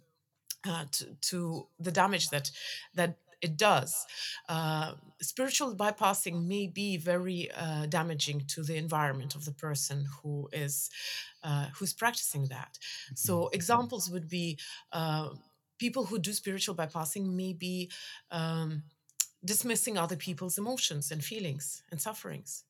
uh, 0.64 0.84
to, 0.92 1.06
to 1.20 1.66
the 1.80 1.90
damage 1.90 2.30
that 2.30 2.50
that 2.94 3.16
it 3.42 3.56
does. 3.56 4.06
Uh, 4.48 4.92
spiritual 5.20 5.74
bypassing 5.74 6.46
may 6.46 6.68
be 6.68 6.96
very 6.96 7.50
uh, 7.50 7.86
damaging 7.86 8.42
to 8.46 8.62
the 8.62 8.76
environment 8.76 9.34
of 9.34 9.44
the 9.44 9.52
person 9.52 10.06
who 10.22 10.48
is 10.52 10.88
uh, 11.42 11.66
who's 11.74 11.92
practicing 11.92 12.46
that. 12.46 12.78
So 13.14 13.48
examples 13.48 14.08
would 14.08 14.28
be 14.28 14.58
uh, 14.92 15.30
people 15.78 16.04
who 16.04 16.20
do 16.20 16.32
spiritual 16.32 16.76
bypassing 16.76 17.34
may 17.34 17.52
be 17.52 17.90
um, 18.30 18.84
dismissing 19.44 19.98
other 19.98 20.16
people's 20.16 20.56
emotions 20.56 21.10
and 21.10 21.22
feelings 21.24 21.82
and 21.90 22.00
sufferings. 22.00 22.62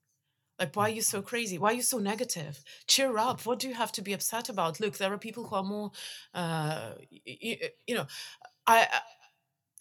Like, 0.63 0.77
why 0.77 0.85
are 0.85 0.95
you 0.95 1.03
so 1.03 1.23
crazy? 1.23 1.59
Why 1.59 1.71
are 1.73 1.75
you 1.75 1.83
so 1.83 1.99
negative? 1.99 2.63
Cheer 2.87 3.19
up. 3.19 3.45
What 3.45 3.59
do 3.59 3.69
you 3.69 3.75
have 3.75 3.91
to 3.93 4.03
be 4.03 4.13
upset 4.13 4.49
about? 4.49 4.79
Look, 4.81 4.97
there 4.97 5.13
are 5.13 5.19
people 5.19 5.45
who 5.49 5.57
are 5.57 5.65
more, 5.65 5.91
uh, 6.35 6.93
y- 7.11 7.39
y- 7.43 7.71
you 7.89 7.97
know, 7.97 8.07
I, 8.67 8.89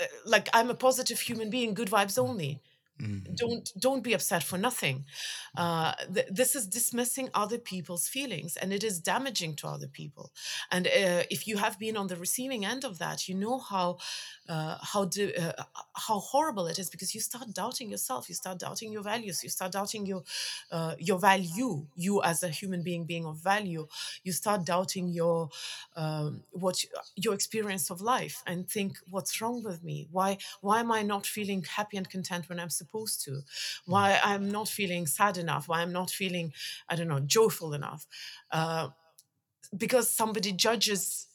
uh, 0.02 0.06
like 0.26 0.50
I'm 0.54 0.70
a 0.70 0.76
positive 0.76 1.20
human 1.20 1.50
being, 1.50 1.74
good 1.74 1.90
vibes 1.90 2.18
only. 2.18 2.62
Mm. 3.02 3.36
Don't 3.36 3.72
don't 3.80 4.04
be 4.04 4.14
upset 4.14 4.44
for 4.44 4.58
nothing. 4.60 5.06
Uh, 5.58 5.94
th- 6.14 6.28
this 6.30 6.56
is 6.56 6.68
dismissing 6.68 7.30
other 7.34 7.58
people's 7.58 8.08
feelings, 8.08 8.56
and 8.58 8.72
it 8.72 8.84
is 8.84 9.00
damaging 9.00 9.56
to 9.56 9.68
other 9.68 9.88
people. 9.88 10.32
And 10.70 10.86
uh, 10.88 11.24
if 11.32 11.48
you 11.48 11.58
have 11.58 11.80
been 11.80 11.98
on 11.98 12.08
the 12.08 12.16
receiving 12.16 12.64
end 12.64 12.84
of 12.86 13.00
that, 13.00 13.28
you 13.28 13.34
know 13.36 13.58
how 13.58 13.98
uh, 14.48 14.78
how 14.82 15.06
do, 15.06 15.32
uh, 15.40 15.64
how 15.96 16.20
horrible 16.20 16.68
it 16.68 16.78
is 16.78 16.90
because 16.90 17.16
you 17.16 17.22
start 17.22 17.54
doubting 17.54 17.90
yourself, 17.90 18.30
you 18.30 18.36
start 18.36 18.60
doubting 18.60 18.92
your 18.92 19.04
values, 19.04 19.44
you 19.44 19.50
start 19.50 19.72
doubting 19.72 20.06
your 20.06 20.24
uh, 20.72 20.96
your 21.00 21.18
value, 21.20 21.86
you 21.96 22.22
as 22.24 22.44
a 22.44 22.50
human 22.50 22.84
being 22.84 23.06
being 23.06 23.26
of 23.26 23.38
value. 23.38 23.88
You 24.24 24.32
start 24.32 24.66
doubting 24.66 25.08
your 25.10 25.50
um, 25.96 26.44
what 26.52 26.84
your 27.16 27.34
experience 27.34 27.90
of 27.90 28.02
life 28.02 28.42
and 28.46 28.70
think, 28.70 28.98
what's 29.10 29.42
wrong 29.42 29.64
with 29.64 29.84
me? 29.84 30.08
Why 30.12 30.38
why 30.62 30.80
am 30.80 30.92
I 30.92 31.02
not 31.02 31.26
feeling 31.26 31.64
happy 31.64 31.98
and 31.98 32.10
content 32.10 32.50
when 32.50 32.60
I'm 32.60 32.70
supposed 32.70 32.91
to? 32.92 33.42
Why 33.86 34.20
I'm 34.24 34.52
not 34.52 34.68
feeling 34.68 35.08
sad 35.08 35.38
enough? 35.38 35.68
Why 35.68 35.82
I'm 35.82 35.94
not 35.94 36.10
feeling 36.10 36.54
I 36.90 36.96
don't 36.96 37.08
know 37.08 37.20
joyful 37.20 37.74
enough? 37.74 38.06
Uh, 38.52 38.90
because 39.78 40.10
somebody 40.10 40.52
judges 40.52 41.28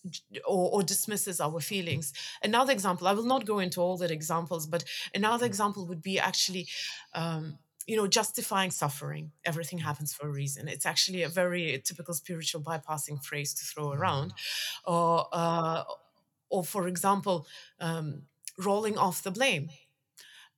or, 0.47 0.71
or 0.73 0.83
dismisses 0.83 1.41
our 1.41 1.61
feelings. 1.61 2.13
Another 2.43 2.73
example, 2.73 3.09
I 3.09 3.15
will 3.15 3.25
not 3.25 3.47
go 3.47 3.59
into 3.59 3.81
all 3.81 3.97
the 3.97 4.13
examples, 4.13 4.67
but 4.67 4.85
another 5.15 5.47
example 5.47 5.87
would 5.87 6.03
be 6.03 6.19
actually. 6.19 6.69
Um, 7.15 7.59
you 7.89 7.97
know, 7.97 8.09
justifying 8.09 8.73
suffering. 8.73 9.31
Everything 9.45 9.79
happens 9.79 10.13
for 10.13 10.27
a 10.27 10.33
reason. 10.33 10.67
It's 10.67 10.87
actually 10.87 11.23
a 11.23 11.29
very 11.29 11.81
typical 11.85 12.15
spiritual 12.15 12.61
bypassing 12.61 13.25
phrase 13.25 13.55
to 13.55 13.65
throw 13.65 13.93
around. 13.93 14.35
Or, 14.85 15.29
uh, 15.33 15.85
or 16.51 16.65
for 16.65 16.89
example, 16.89 17.47
um, 17.79 18.23
rolling 18.59 18.99
off 18.99 19.23
the 19.23 19.31
blame 19.31 19.69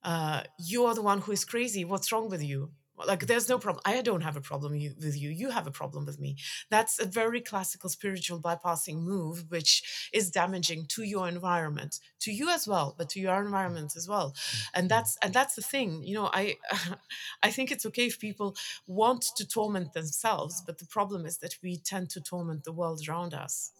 uh, 0.03 0.43
you 0.57 0.85
are 0.85 0.95
the 0.95 1.01
one 1.01 1.21
who 1.21 1.31
is 1.31 1.45
crazy. 1.45 1.85
What's 1.85 2.11
wrong 2.11 2.29
with 2.29 2.43
you? 2.43 2.71
Like, 3.07 3.27
there's 3.27 3.47
no 3.47 3.57
problem. 3.57 3.81
I 3.85 4.01
don't 4.01 4.21
have 4.21 4.35
a 4.35 4.41
problem 4.41 4.73
with 4.73 5.17
you. 5.17 5.29
You 5.29 5.51
have 5.51 5.67
a 5.67 5.71
problem 5.71 6.05
with 6.05 6.19
me. 6.19 6.35
That's 6.69 6.99
a 6.99 7.05
very 7.05 7.39
classical 7.39 7.89
spiritual 7.89 8.41
bypassing 8.41 9.01
move, 9.01 9.45
which 9.49 10.09
is 10.11 10.29
damaging 10.31 10.85
to 10.89 11.03
your 11.03 11.27
environment, 11.27 11.99
to 12.21 12.31
you 12.31 12.49
as 12.49 12.67
well, 12.67 12.95
but 12.97 13.09
to 13.11 13.19
your 13.19 13.41
environment 13.41 13.93
as 13.95 14.07
well. 14.07 14.35
And 14.73 14.89
that's 14.89 15.17
and 15.21 15.33
that's 15.33 15.55
the 15.55 15.61
thing. 15.61 16.03
You 16.03 16.15
know, 16.15 16.29
I 16.33 16.57
I 17.43 17.51
think 17.51 17.71
it's 17.71 17.85
okay 17.85 18.07
if 18.07 18.19
people 18.19 18.55
want 18.85 19.25
to 19.37 19.47
torment 19.47 19.93
themselves, 19.93 20.61
but 20.65 20.79
the 20.79 20.85
problem 20.85 21.25
is 21.25 21.37
that 21.37 21.55
we 21.63 21.77
tend 21.77 22.09
to 22.11 22.21
torment 22.21 22.65
the 22.65 22.73
world 22.73 23.01
around 23.07 23.33
us. 23.33 23.71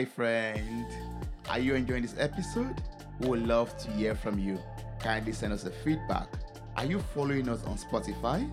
Hi, 0.00 0.06
friend. 0.06 0.86
Are 1.50 1.58
you 1.58 1.74
enjoying 1.74 2.00
this 2.00 2.14
episode? 2.18 2.74
We 3.18 3.28
would 3.28 3.46
love 3.46 3.76
to 3.76 3.90
hear 3.90 4.14
from 4.14 4.38
you. 4.38 4.58
Kindly 4.98 5.34
send 5.34 5.52
us 5.52 5.66
a 5.66 5.70
feedback. 5.70 6.26
Are 6.78 6.86
you 6.86 7.00
following 7.14 7.50
us 7.50 7.62
on 7.64 7.76
Spotify, 7.76 8.48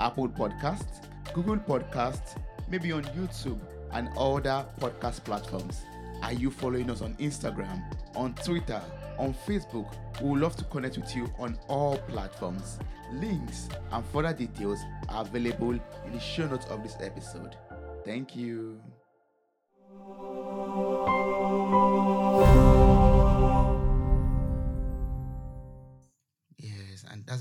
Apple 0.00 0.28
Podcasts, 0.28 1.02
Google 1.32 1.56
Podcasts, 1.56 2.38
maybe 2.68 2.92
on 2.92 3.04
YouTube 3.04 3.58
and 3.92 4.10
other 4.18 4.66
podcast 4.80 5.24
platforms? 5.24 5.80
Are 6.22 6.34
you 6.34 6.50
following 6.50 6.90
us 6.90 7.00
on 7.00 7.14
Instagram, 7.14 7.82
on 8.14 8.34
Twitter, 8.44 8.82
on 9.16 9.32
Facebook? 9.46 9.90
We 10.20 10.28
would 10.28 10.40
love 10.42 10.56
to 10.56 10.64
connect 10.64 10.98
with 10.98 11.16
you 11.16 11.32
on 11.38 11.58
all 11.68 11.96
platforms. 12.08 12.78
Links 13.14 13.70
and 13.92 14.04
further 14.12 14.34
details 14.34 14.80
are 15.08 15.22
available 15.22 15.70
in 15.70 16.12
the 16.12 16.20
show 16.20 16.46
notes 16.46 16.66
of 16.66 16.82
this 16.82 16.98
episode. 17.00 17.56
Thank 18.04 18.36
you. 18.36 18.78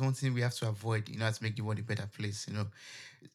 One 0.01 0.13
thing 0.13 0.33
we 0.33 0.41
have 0.41 0.55
to 0.55 0.67
avoid, 0.69 1.09
you 1.09 1.17
know, 1.19 1.31
to 1.31 1.43
make 1.43 1.55
the 1.55 1.63
world 1.63 1.79
a 1.79 1.83
better 1.83 2.07
place. 2.07 2.47
You 2.47 2.55
know, 2.55 2.67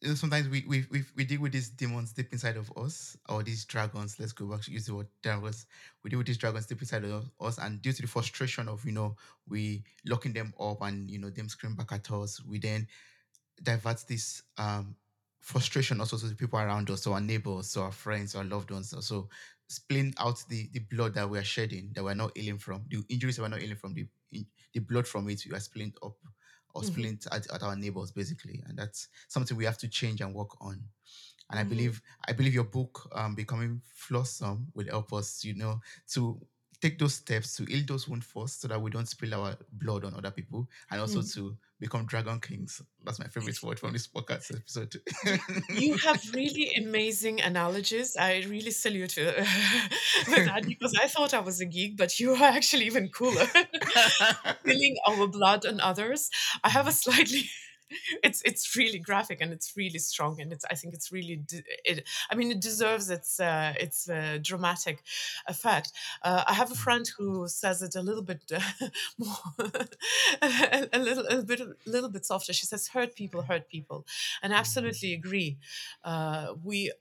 You 0.00 0.10
know, 0.10 0.14
sometimes 0.16 0.48
we 0.48 0.64
we 0.68 0.86
we, 0.90 1.04
we 1.16 1.24
deal 1.24 1.40
with 1.42 1.52
these 1.52 1.70
demons 1.70 2.12
deep 2.12 2.32
inside 2.32 2.56
of 2.56 2.72
us, 2.76 3.16
or 3.28 3.42
these 3.42 3.64
dragons. 3.66 4.18
Let's 4.20 4.32
go 4.32 4.46
back 4.46 4.62
to 4.62 4.72
use 4.72 4.86
the 4.86 4.94
word 4.96 5.08
dragons. 5.22 5.66
We 6.04 6.10
deal 6.10 6.18
with 6.18 6.28
these 6.28 6.38
dragons 6.38 6.66
deep 6.66 6.82
inside 6.82 7.04
of 7.04 7.30
us, 7.40 7.58
and 7.58 7.82
due 7.82 7.92
to 7.92 8.02
the 8.02 8.08
frustration 8.08 8.68
of 8.68 8.84
you 8.84 8.92
know 8.92 9.16
we 9.48 9.84
locking 10.06 10.34
them 10.34 10.54
up 10.60 10.82
and 10.82 11.10
you 11.10 11.18
know 11.18 11.30
them 11.30 11.48
screaming 11.48 11.76
back 11.76 11.92
at 11.92 12.10
us, 12.12 12.42
we 12.44 12.58
then 12.58 12.88
divert 13.62 14.04
this 14.08 14.42
um 14.58 14.96
frustration 15.40 16.00
also 16.00 16.16
to 16.18 16.26
the 16.26 16.34
people 16.34 16.58
around 16.58 16.90
us, 16.90 17.02
so 17.02 17.12
our 17.12 17.20
neighbors, 17.20 17.70
so 17.70 17.82
our 17.82 17.92
friends, 17.92 18.34
our 18.34 18.44
loved 18.44 18.70
ones, 18.70 18.92
also 18.92 19.28
spilling 19.68 20.12
out 20.18 20.42
the 20.48 20.68
the 20.72 20.80
blood 20.80 21.14
that 21.14 21.28
we 21.28 21.38
are 21.38 21.44
shedding, 21.44 21.90
that 21.94 22.02
we're 22.02 22.14
not 22.14 22.36
healing 22.36 22.58
from, 22.58 22.84
the 22.88 23.02
injuries 23.08 23.36
that 23.36 23.42
we're 23.42 23.48
not 23.48 23.60
healing 23.60 23.76
from, 23.76 23.94
the 23.94 24.06
the 24.72 24.80
blood 24.80 25.06
from 25.06 25.28
it, 25.28 25.42
we 25.48 25.54
are 25.56 25.60
spilling 25.60 25.94
up 26.02 26.16
or 26.76 26.82
Mhm, 26.82 27.06
spilling 27.06 27.14
it 27.14 27.26
at, 27.32 27.50
at 27.50 27.62
our 27.62 27.76
neighbors, 27.76 28.12
basically, 28.12 28.62
and 28.66 28.78
that's 28.78 29.08
something 29.28 29.56
we 29.56 29.64
have 29.64 29.78
to 29.78 29.88
change 29.88 30.20
and 30.20 30.34
work 30.34 30.60
on. 30.60 30.84
And 31.50 31.60
I 31.60 31.62
mhm, 31.62 31.62
believe 31.64 32.02
I 32.26 32.32
believe 32.32 32.54
your 32.54 32.64
book, 32.64 33.08
um, 33.14 33.34
becoming 33.34 33.82
flawesome, 33.86 34.72
will 34.74 34.86
help 34.86 35.12
us, 35.12 35.44
you 35.44 35.54
know, 35.54 35.80
to 36.08 36.40
take 36.80 36.98
those 36.98 37.14
steps 37.14 37.56
to 37.56 37.64
heal 37.64 37.84
those 37.86 38.08
wounds 38.08 38.26
first, 38.26 38.60
so 38.60 38.68
that 38.68 38.80
we 38.80 38.90
don't 38.90 39.08
spill 39.08 39.34
our 39.34 39.56
blood 39.72 40.04
on 40.04 40.14
other 40.14 40.30
people, 40.30 40.68
and 40.90 41.00
also 41.00 41.20
mhm. 41.20 41.34
to 41.34 41.56
become 41.78 42.06
dragon 42.06 42.40
kings. 42.40 42.80
That's 43.04 43.18
my 43.18 43.26
favorite 43.26 43.62
word 43.62 43.78
from 43.78 43.92
this 43.92 44.06
podcast 44.06 44.54
episode. 44.54 44.96
You 45.70 45.96
have 45.98 46.22
really 46.34 46.72
amazing 46.76 47.40
analogies. 47.40 48.16
I 48.16 48.44
really 48.48 48.70
salute 48.70 49.16
you 49.16 49.24
with 50.28 50.46
that 50.46 50.64
because 50.66 50.94
I 50.94 51.06
thought 51.06 51.34
I 51.34 51.40
was 51.40 51.60
a 51.60 51.66
geek, 51.66 51.96
but 51.96 52.18
you 52.18 52.32
are 52.32 52.42
actually 52.42 52.86
even 52.86 53.08
cooler. 53.08 53.46
Spilling 54.60 54.96
our 55.06 55.26
blood 55.26 55.66
on 55.66 55.80
others. 55.80 56.30
I 56.64 56.70
have 56.70 56.86
a 56.86 56.92
slightly 56.92 57.50
it's 58.22 58.42
it's 58.42 58.76
really 58.76 58.98
graphic 58.98 59.40
and 59.40 59.52
it's 59.52 59.76
really 59.76 59.98
strong 59.98 60.40
and 60.40 60.52
it's 60.52 60.64
I 60.70 60.74
think 60.74 60.94
it's 60.94 61.12
really 61.12 61.42
it, 61.84 62.06
I 62.30 62.34
mean 62.34 62.50
it 62.50 62.60
deserves 62.60 63.10
its 63.10 63.40
uh, 63.40 63.74
its 63.78 64.08
uh, 64.08 64.38
dramatic 64.42 65.02
effect. 65.46 65.92
Uh, 66.22 66.44
I 66.46 66.54
have 66.54 66.70
a 66.70 66.74
friend 66.74 67.08
who 67.16 67.48
says 67.48 67.82
it 67.82 67.94
a 67.94 68.02
little 68.02 68.22
bit 68.22 68.42
uh, 68.52 68.60
more 69.18 69.36
a, 70.42 70.88
a 70.92 70.98
little 70.98 71.26
a 71.26 71.42
bit 71.42 71.60
a 71.60 71.74
little 71.86 72.10
bit 72.10 72.24
softer. 72.24 72.52
She 72.52 72.66
says 72.66 72.88
hurt 72.88 73.14
people 73.14 73.42
hurt 73.42 73.68
people, 73.68 74.06
and 74.42 74.52
I 74.54 74.58
absolutely 74.58 75.14
agree. 75.14 75.58
Uh, 76.04 76.54
we. 76.62 76.92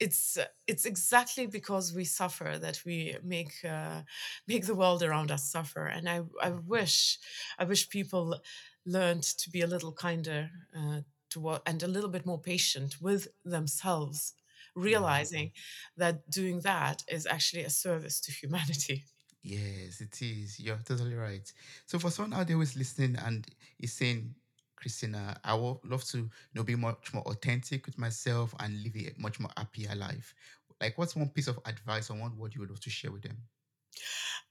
It's 0.00 0.36
uh, 0.36 0.44
it's 0.66 0.84
exactly 0.84 1.46
because 1.46 1.92
we 1.92 2.04
suffer 2.04 2.58
that 2.60 2.80
we 2.84 3.16
make 3.22 3.54
uh, 3.64 4.02
make 4.46 4.66
the 4.66 4.74
world 4.74 5.02
around 5.02 5.30
us 5.30 5.50
suffer 5.50 5.86
and 5.86 6.08
i 6.08 6.20
i 6.42 6.50
wish 6.50 7.18
i 7.58 7.64
wish 7.64 7.88
people 7.88 8.38
learned 8.86 9.22
to 9.22 9.50
be 9.50 9.62
a 9.62 9.66
little 9.66 9.92
kinder 9.92 10.50
uh, 10.76 11.00
to 11.30 11.40
what 11.40 11.62
and 11.66 11.82
a 11.82 11.88
little 11.88 12.10
bit 12.10 12.24
more 12.24 12.40
patient 12.40 12.96
with 13.00 13.28
themselves 13.44 14.34
realizing 14.74 15.50
that 15.96 16.30
doing 16.30 16.60
that 16.60 17.02
is 17.08 17.26
actually 17.26 17.64
a 17.64 17.70
service 17.70 18.20
to 18.20 18.30
humanity 18.30 19.04
Yes, 19.42 20.00
it 20.00 20.20
is. 20.20 20.58
You're 20.60 20.80
totally 20.84 21.14
right. 21.14 21.50
So 21.86 21.98
for 21.98 22.10
someone 22.10 22.38
out 22.38 22.48
there 22.48 22.56
who's 22.56 22.76
listening 22.76 23.16
and 23.24 23.46
is 23.78 23.92
saying, 23.92 24.34
Kristina, 24.80 25.38
I 25.44 25.54
would 25.54 25.78
love 25.84 26.04
to, 26.06 26.18
you 26.18 26.30
know, 26.54 26.62
be 26.64 26.76
much 26.76 27.12
more 27.14 27.22
authentic 27.24 27.86
with 27.86 27.98
myself 27.98 28.54
and 28.60 28.82
live 28.82 28.96
a 28.96 29.14
much 29.18 29.40
more 29.40 29.50
happier 29.56 29.94
life. 29.94 30.34
Like, 30.80 30.96
what's 30.98 31.16
one 31.16 31.30
piece 31.30 31.48
of 31.48 31.58
advice 31.64 32.10
or 32.10 32.18
one 32.18 32.36
word 32.36 32.54
you 32.54 32.60
would 32.60 32.70
love 32.70 32.80
to 32.80 32.90
share 32.90 33.10
with 33.12 33.22
them? 33.22 33.38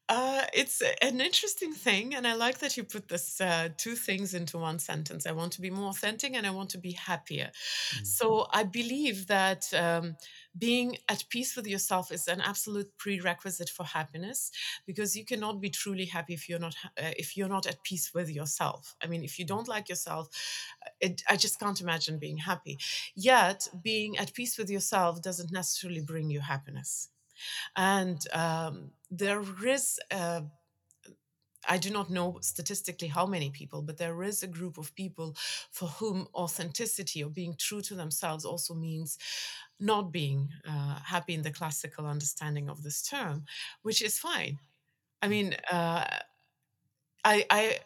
Uh, 0.10 0.46
it's 0.54 0.82
an 1.02 1.20
interesting 1.20 1.74
thing, 1.74 2.16
and 2.16 2.26
I 2.26 2.34
like 2.34 2.60
that 2.60 2.78
you 2.78 2.86
put 2.86 3.10
this 3.10 3.42
uh, 3.42 3.68
two 3.76 3.96
things 3.96 4.34
into 4.34 4.58
one 4.58 4.80
sentence. 4.80 5.28
I 5.28 5.34
want 5.34 5.52
to 5.54 5.62
be 5.62 5.70
more 5.70 5.90
authentic, 5.90 6.34
and 6.34 6.48
I 6.48 6.52
want 6.52 6.70
to 6.72 6.78
be 6.78 6.94
happier. 6.94 7.52
Mm, 7.94 8.06
So 8.06 8.48
I 8.54 8.64
believe 8.64 9.28
that 9.28 9.66
um, 9.74 10.16
being 10.58 10.96
at 11.10 11.26
peace 11.28 11.58
with 11.58 11.68
yourself 11.68 12.10
is 12.14 12.30
an 12.30 12.40
absolute 12.40 12.90
prerequisite 12.98 13.70
for 13.70 13.84
happiness, 13.86 14.50
because 14.86 15.14
you 15.18 15.26
cannot 15.26 15.60
be 15.60 15.70
truly 15.70 16.06
happy 16.06 16.34
if 16.34 16.48
you're 16.48 16.58
not 16.68 16.76
ha- 16.76 16.92
uh, 16.98 17.12
if 17.18 17.36
you're 17.36 17.50
not 17.50 17.68
at 17.68 17.84
peace 17.84 18.14
with 18.14 18.30
yourself. 18.30 18.96
I 19.04 19.08
mean, 19.08 19.26
if 19.26 19.38
you 19.38 19.46
don't 19.46 19.68
like 19.68 19.90
yourself, 19.90 20.30
uh, 20.86 20.90
it, 21.02 21.22
I 21.30 21.36
just 21.36 21.60
can't 21.60 21.82
imagine 21.82 22.18
being 22.18 22.38
happy. 22.38 22.80
Yet, 23.14 23.68
being 23.82 24.18
at 24.18 24.34
peace 24.34 24.58
with 24.58 24.70
yourself 24.70 25.22
doesn't 25.22 25.52
necessarily 25.52 26.00
bring 26.02 26.30
you 26.30 26.40
happiness. 26.40 27.10
And 27.76 28.20
um, 28.34 28.92
there 29.10 29.44
is, 29.66 30.00
uh, 30.12 30.42
I 31.70 31.78
do 31.78 31.90
not 31.90 32.10
know 32.10 32.40
statistically 32.42 33.10
how 33.10 33.26
many 33.26 33.50
people, 33.50 33.82
but 33.82 33.98
there 33.98 34.24
is 34.24 34.42
a 34.42 34.48
group 34.48 34.78
of 34.78 34.96
people 34.96 35.36
for 35.72 35.88
whom 35.88 36.28
authenticity 36.34 37.24
or 37.24 37.30
being 37.30 37.56
true 37.58 37.82
to 37.82 37.96
themselves 37.96 38.46
also 38.46 38.74
means 38.74 39.18
not 39.80 40.12
being 40.12 40.50
uh, 40.68 41.00
happy 41.04 41.34
in 41.34 41.42
the 41.42 41.52
classical 41.52 42.06
understanding 42.06 42.70
of 42.70 42.84
this 42.84 43.02
term, 43.02 43.46
which 43.82 44.02
is 44.02 44.18
fine. 44.18 44.60
I 45.22 45.28
mm, 45.30 45.30
mean, 45.30 45.56
uh, 45.72 46.06
I, 47.24 47.46
I 47.50 47.80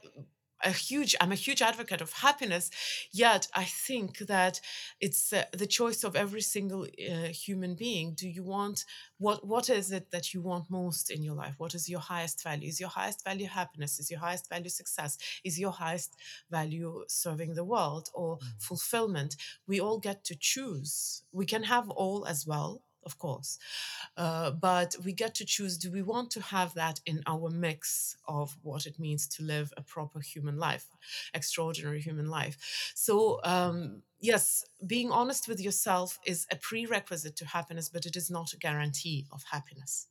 a 0.64 0.72
huge 0.72 1.16
i'm 1.22 1.32
a 1.32 1.36
huge 1.36 1.62
advocate 1.62 2.02
of 2.02 2.12
happiness 2.14 2.70
yet 3.12 3.48
i 3.56 3.64
think 3.64 4.20
that 4.20 4.60
it's 5.00 5.34
uh, 5.34 5.44
the 5.54 5.66
choice 5.66 6.04
of 6.04 6.16
every 6.16 6.42
single 6.42 6.84
uh, 6.84 7.28
human 7.28 7.76
being. 7.76 8.14
Do 8.14 8.30
you 8.30 8.44
want 8.44 8.86
what 9.18 9.46
what 9.46 9.70
is 9.70 9.92
it 9.92 10.12
that 10.12 10.34
you 10.34 10.42
want 10.42 10.70
most 10.70 11.10
in 11.10 11.24
your 11.24 11.36
life? 11.36 11.56
What 11.58 11.74
is 11.76 11.90
your 11.90 12.00
highest 12.00 12.44
value? 12.44 12.68
Is 12.70 12.80
your 12.80 12.90
highest 12.90 13.24
value 13.24 13.48
happiness? 13.48 14.00
Is 14.00 14.10
your 14.12 14.20
highest 14.20 14.50
value 14.50 14.70
success? 14.70 15.18
Is 15.44 15.60
your 15.60 15.72
highest 15.72 16.16
value 16.50 17.04
serving 17.08 17.56
the 17.56 17.64
world 17.64 18.10
or 18.14 18.38
mm, 18.38 18.44
fulfillment? 18.60 19.36
We 19.68 19.80
all 19.80 20.00
get 20.00 20.24
to 20.26 20.36
choose. 20.40 21.24
We 21.32 21.46
can 21.46 21.64
have 21.64 21.90
all 21.90 22.26
as 22.26 22.46
well 22.46 22.82
of 23.04 23.18
course 23.18 23.58
uh, 24.18 24.52
but 24.52 24.96
we 25.04 25.14
get 25.14 25.34
to 25.36 25.46
choose 25.46 25.78
do 25.78 25.92
we 25.92 26.02
want 26.02 26.30
to 26.32 26.42
have 26.42 26.74
that 26.74 27.00
in 27.06 27.22
our 27.28 27.50
mix 27.50 28.16
of 28.28 28.58
what 28.62 28.86
it 28.86 29.00
means 29.00 29.28
to 29.28 29.44
live 29.44 29.74
a 29.78 29.82
proper 29.82 30.20
human 30.20 30.58
life, 30.58 30.86
extraordinary 31.34 32.02
human 32.02 32.28
life? 32.28 32.92
So, 32.96 33.40
um, 33.44 34.02
yes, 34.20 34.66
being 34.86 35.12
honest 35.12 35.48
with 35.48 35.60
yourself 35.60 36.20
is 36.26 36.46
a 36.52 36.56
prerequisite 36.56 37.36
to 37.38 37.46
happiness, 37.46 37.90
but 37.90 38.06
it 38.06 38.16
is 38.16 38.30
not 38.30 38.54
a 38.54 38.58
guarantee 38.58 39.28
of 39.32 39.44
happiness. 39.50 40.08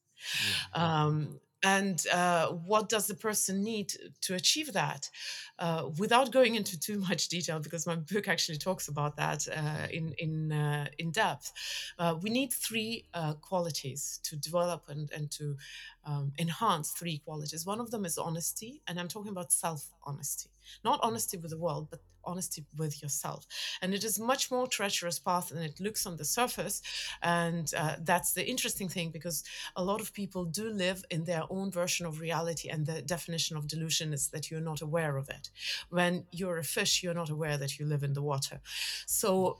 yeah. 0.75 1.04
Um, 1.04 1.40
and 1.62 2.07
uh, 2.12 2.49
what 2.49 2.88
does 2.88 3.07
the 3.07 3.14
person 3.14 3.62
need 3.62 3.93
to 4.23 4.35
achieve 4.35 4.73
that? 4.73 5.11
Uh, 5.59 5.90
without 5.99 6.33
going 6.33 6.55
into 6.55 6.79
too 6.79 6.99
much 7.09 7.29
detail, 7.29 7.61
because 7.61 7.87
my 7.87 7.97
book 7.97 8.29
actually 8.29 8.59
talks 8.59 8.88
about 8.88 9.17
that 9.17 9.47
uh, 9.49 9.87
in 9.90 10.14
in 10.19 10.52
uh, 10.52 10.87
in 10.99 11.11
depth, 11.11 11.52
uh, 11.99 12.14
we 12.23 12.31
need 12.31 12.52
three 12.52 13.05
uh, 13.14 13.35
qualities 13.35 14.21
to 14.23 14.37
develop 14.37 14.85
and 14.88 15.11
and 15.12 15.31
to 15.31 15.57
um, 16.05 16.33
enhance 16.38 16.93
three 16.93 17.19
qualities. 17.19 17.67
One 17.67 17.81
of 17.81 17.90
them 17.90 18.05
is 18.05 18.17
honesty, 18.17 18.83
and 18.87 18.99
I'm 18.99 19.09
talking 19.09 19.33
about 19.33 19.52
self 19.52 19.90
honesty, 20.05 20.50
not 20.85 21.00
honesty 21.02 21.37
with 21.37 21.50
the 21.50 21.59
world, 21.59 21.88
but 21.90 22.00
honesty 22.25 22.65
with 22.77 23.03
yourself. 23.03 23.47
And 23.83 23.95
it 23.95 24.05
is 24.05 24.19
much 24.19 24.50
more 24.50 24.67
treacherous 24.67 25.19
path 25.19 25.49
than 25.49 25.62
it 25.62 25.81
looks 25.81 26.07
on 26.07 26.17
the 26.17 26.25
surface. 26.25 26.83
And 27.23 27.73
uh, 27.77 27.97
that's 28.03 28.33
the 28.33 28.47
interesting 28.47 28.89
thing 28.89 29.11
because 29.11 29.45
a 29.76 29.85
lot 29.85 30.00
of 30.00 30.13
people 30.13 30.45
do 30.45 30.69
live 30.71 31.04
in 31.11 31.25
their 31.25 31.45
own 31.50 31.71
version 31.71 32.06
of 32.06 32.21
reality, 32.21 32.69
and 32.69 32.87
the 32.87 33.02
definition 33.02 33.56
of 33.56 33.67
delusion 33.67 34.13
is 34.13 34.28
that 34.28 34.50
you're 34.50 34.61
not 34.61 34.80
aware 34.83 35.17
of 35.17 35.28
it. 35.28 35.50
When 35.91 36.25
you're 36.33 36.59
a 36.59 36.65
fish, 36.65 37.02
you're 37.02 37.15
not 37.15 37.30
aware 37.30 37.59
that 37.59 37.78
you 37.78 37.87
live 37.87 38.02
in 38.02 38.13
the 38.13 38.23
water. 38.23 38.61
So 39.06 39.59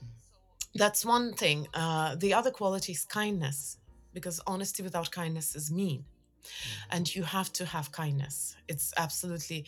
that's 0.75 1.05
one 1.05 1.33
thing. 1.33 1.67
Uh, 1.73 2.15
the 2.15 2.33
other 2.33 2.51
quality 2.51 2.93
is 2.93 3.05
kindness, 3.05 3.77
because 4.13 4.41
honesty 4.47 4.83
without 4.83 5.11
kindness 5.11 5.55
is 5.55 5.71
mean, 5.71 6.05
Yeah. 6.43 6.97
and 6.97 7.15
you 7.15 7.23
have 7.23 7.51
to 7.53 7.65
have 7.65 7.91
kindness. 7.91 8.55
It's 8.67 8.93
absolutely 8.97 9.65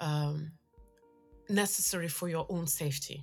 um, 0.00 0.52
necessary 1.48 2.08
for 2.08 2.28
your 2.28 2.46
own 2.48 2.66
safety. 2.66 3.22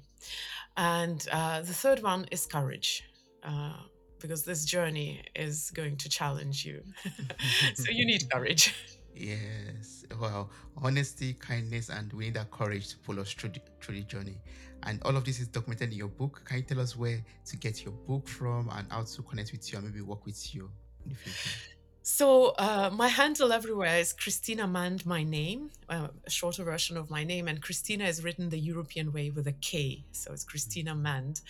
And 0.77 1.25
uh, 1.31 1.61
the 1.61 1.73
third 1.73 2.01
one 2.01 2.25
is 2.31 2.45
courage. 2.45 3.03
Uh, 3.43 3.73
because 4.19 4.43
this 4.43 4.65
journey 4.65 5.21
is 5.35 5.71
going 5.71 5.97
to 5.97 6.09
challenge 6.09 6.65
you. 6.65 6.83
so 7.73 7.89
you 7.89 8.05
need 8.05 8.29
courage. 8.29 8.75
Yes. 9.15 10.05
Well, 10.19 10.49
Honesty, 10.81 11.33
kindness, 11.33 11.89
and 11.89 12.11
we 12.13 12.25
need 12.25 12.35
that 12.35 12.51
courage 12.51 12.89
to 12.89 12.97
pull 12.99 13.19
us 13.19 13.33
through 13.33 13.49
the, 13.51 13.61
through 13.81 13.95
the 13.95 14.03
journey. 14.03 14.37
And 14.83 15.01
all 15.03 15.15
of 15.17 15.25
this 15.25 15.39
is 15.39 15.47
documented 15.47 15.91
in 15.91 15.97
your 15.97 16.07
book. 16.07 16.41
Can 16.45 16.57
you 16.57 16.63
tell 16.63 16.79
us 16.79 16.95
where 16.95 17.23
to 17.45 17.57
get 17.57 17.83
your 17.83 17.93
book 17.93 18.27
from 18.27 18.69
and 18.71 18.89
how 18.89 19.03
to 19.03 19.21
connect 19.23 19.51
with 19.51 19.71
you 19.71 19.77
and 19.77 19.87
maybe 19.87 20.01
work 20.01 20.25
with 20.25 20.55
you 20.55 20.69
in 21.03 21.09
the 21.09 21.15
future? 21.15 21.75
So 22.01 22.53
uh, 22.57 22.89
my 22.93 23.07
handle 23.07 23.51
everywhere 23.51 23.97
is 23.97 24.13
Kristina 24.13 24.69
Mand, 24.69 25.05
my 25.05 25.23
name, 25.23 25.69
uh, 25.89 26.07
a 26.25 26.29
shorter 26.29 26.63
version 26.63 26.97
of 26.97 27.09
my 27.09 27.23
name, 27.23 27.47
and 27.47 27.61
Kristina 27.61 28.07
is 28.07 28.23
written 28.23 28.49
the 28.49 28.59
European 28.59 29.11
way 29.11 29.29
with 29.29 29.47
a 29.47 29.51
K, 29.53 30.03
so 30.11 30.31
it's 30.31 30.45
Kristina 30.45 30.97
Mand. 30.97 31.41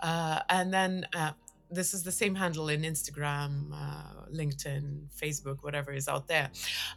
Uh, 0.00 0.40
and 0.48 0.72
then 0.72 1.06
uh, 1.14 1.32
this 1.70 1.94
is 1.94 2.02
the 2.02 2.12
same 2.12 2.34
handle 2.34 2.68
in 2.68 2.82
Instagram, 2.82 3.72
uh, 3.72 4.26
LinkedIn, 4.32 5.06
Facebook, 5.20 5.62
whatever 5.62 5.92
is 5.92 6.08
out 6.08 6.28
there. 6.28 6.50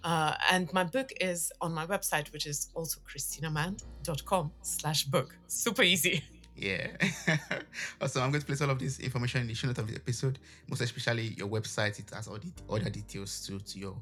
Uh, 0.04 0.36
and 0.52 0.72
my 0.74 0.84
book 0.84 1.12
is 1.20 1.52
on 1.62 1.74
my 1.74 1.86
website, 1.86 2.32
which 2.32 2.46
is 2.46 2.70
also 2.76 3.00
kristinamand.com 3.02 4.52
slash 4.62 5.06
book. 5.06 5.36
Super 5.48 5.84
easy. 5.84 6.24
Yeah. 6.60 6.88
also, 8.02 8.22
I'm 8.22 8.32
going 8.32 8.42
to 8.42 8.46
place 8.46 8.62
all 8.62 8.70
of 8.70 8.80
this 8.80 9.00
information 9.00 9.42
in 9.42 9.48
the 9.48 9.54
show 9.54 9.68
notes 9.68 9.80
of 9.80 9.88
the 9.88 9.96
episode, 9.96 10.40
most 10.68 10.82
especially 10.82 11.34
your 11.38 11.48
website. 11.48 12.00
It 12.00 12.10
has 12.14 12.28
all 12.28 12.38
the 12.38 12.52
other 12.70 12.90
details 12.90 13.46
too 13.46 13.60
to 13.60 13.80
your 13.80 13.96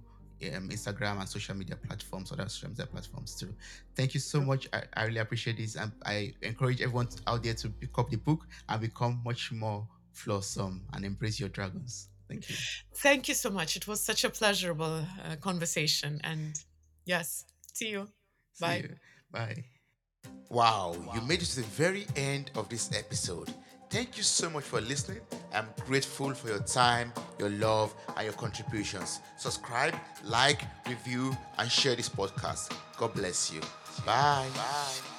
um, 0.55 0.69
Instagram 0.69 1.19
and 1.19 1.29
social 1.29 1.55
media 1.55 1.75
platforms, 1.75 2.31
other 2.31 2.47
social 2.49 2.69
media 2.69 2.85
platforms 2.87 3.35
too. 3.35 3.53
Thank 3.95 4.13
you 4.13 4.19
so 4.19 4.41
much. 4.41 4.67
I, 4.73 4.83
I 4.95 5.05
really 5.05 5.19
appreciate 5.19 5.57
this. 5.57 5.75
And 5.75 5.91
I 6.05 6.33
encourage 6.41 6.81
everyone 6.81 7.09
out 7.27 7.43
there 7.43 7.53
to 7.53 7.69
pick 7.69 7.97
up 7.97 8.09
the 8.09 8.17
book 8.17 8.47
and 8.69 8.81
become 8.81 9.21
much 9.23 9.51
more 9.51 9.87
flawesome 10.13 10.81
and 10.93 11.05
embrace 11.05 11.39
your 11.39 11.49
dragons. 11.49 12.09
Thank 12.27 12.49
you. 12.49 12.55
Thank 12.95 13.27
you 13.27 13.35
so 13.35 13.49
much. 13.49 13.77
It 13.77 13.87
was 13.87 14.01
such 14.01 14.23
a 14.23 14.29
pleasurable 14.29 15.05
uh, 15.23 15.35
conversation. 15.37 16.19
And 16.23 16.59
yes, 17.05 17.45
see 17.73 17.89
you. 17.89 18.07
See 18.53 18.65
Bye. 18.65 18.77
you. 18.77 18.95
Bye. 19.31 19.76
Wow, 20.49 20.95
you 21.13 21.21
made 21.21 21.41
it 21.41 21.45
to 21.45 21.58
the 21.58 21.67
very 21.67 22.08
end 22.15 22.51
of 22.56 22.69
this 22.69 22.89
episode. 22.93 23.53
Thank 23.89 24.17
you 24.17 24.23
so 24.23 24.49
much 24.49 24.63
for 24.63 24.82
listening. 24.82 25.19
I'm 25.53 25.67
grateful 25.86 26.34
for 26.34 26.49
your 26.49 26.60
time, 26.60 27.13
your 27.39 27.49
love, 27.49 27.93
and 28.15 28.25
your 28.25 28.34
contributions. 28.34 29.19
Subscribe, 29.38 29.95
like, 30.25 30.62
review, 30.88 31.36
and 31.58 31.71
share 31.71 31.95
this 31.95 32.10
podcast. 32.10 32.73
God 32.97 33.13
bless 33.13 33.51
you. 33.51 33.62
Bye. 34.06 34.47
Bye. 34.56 35.16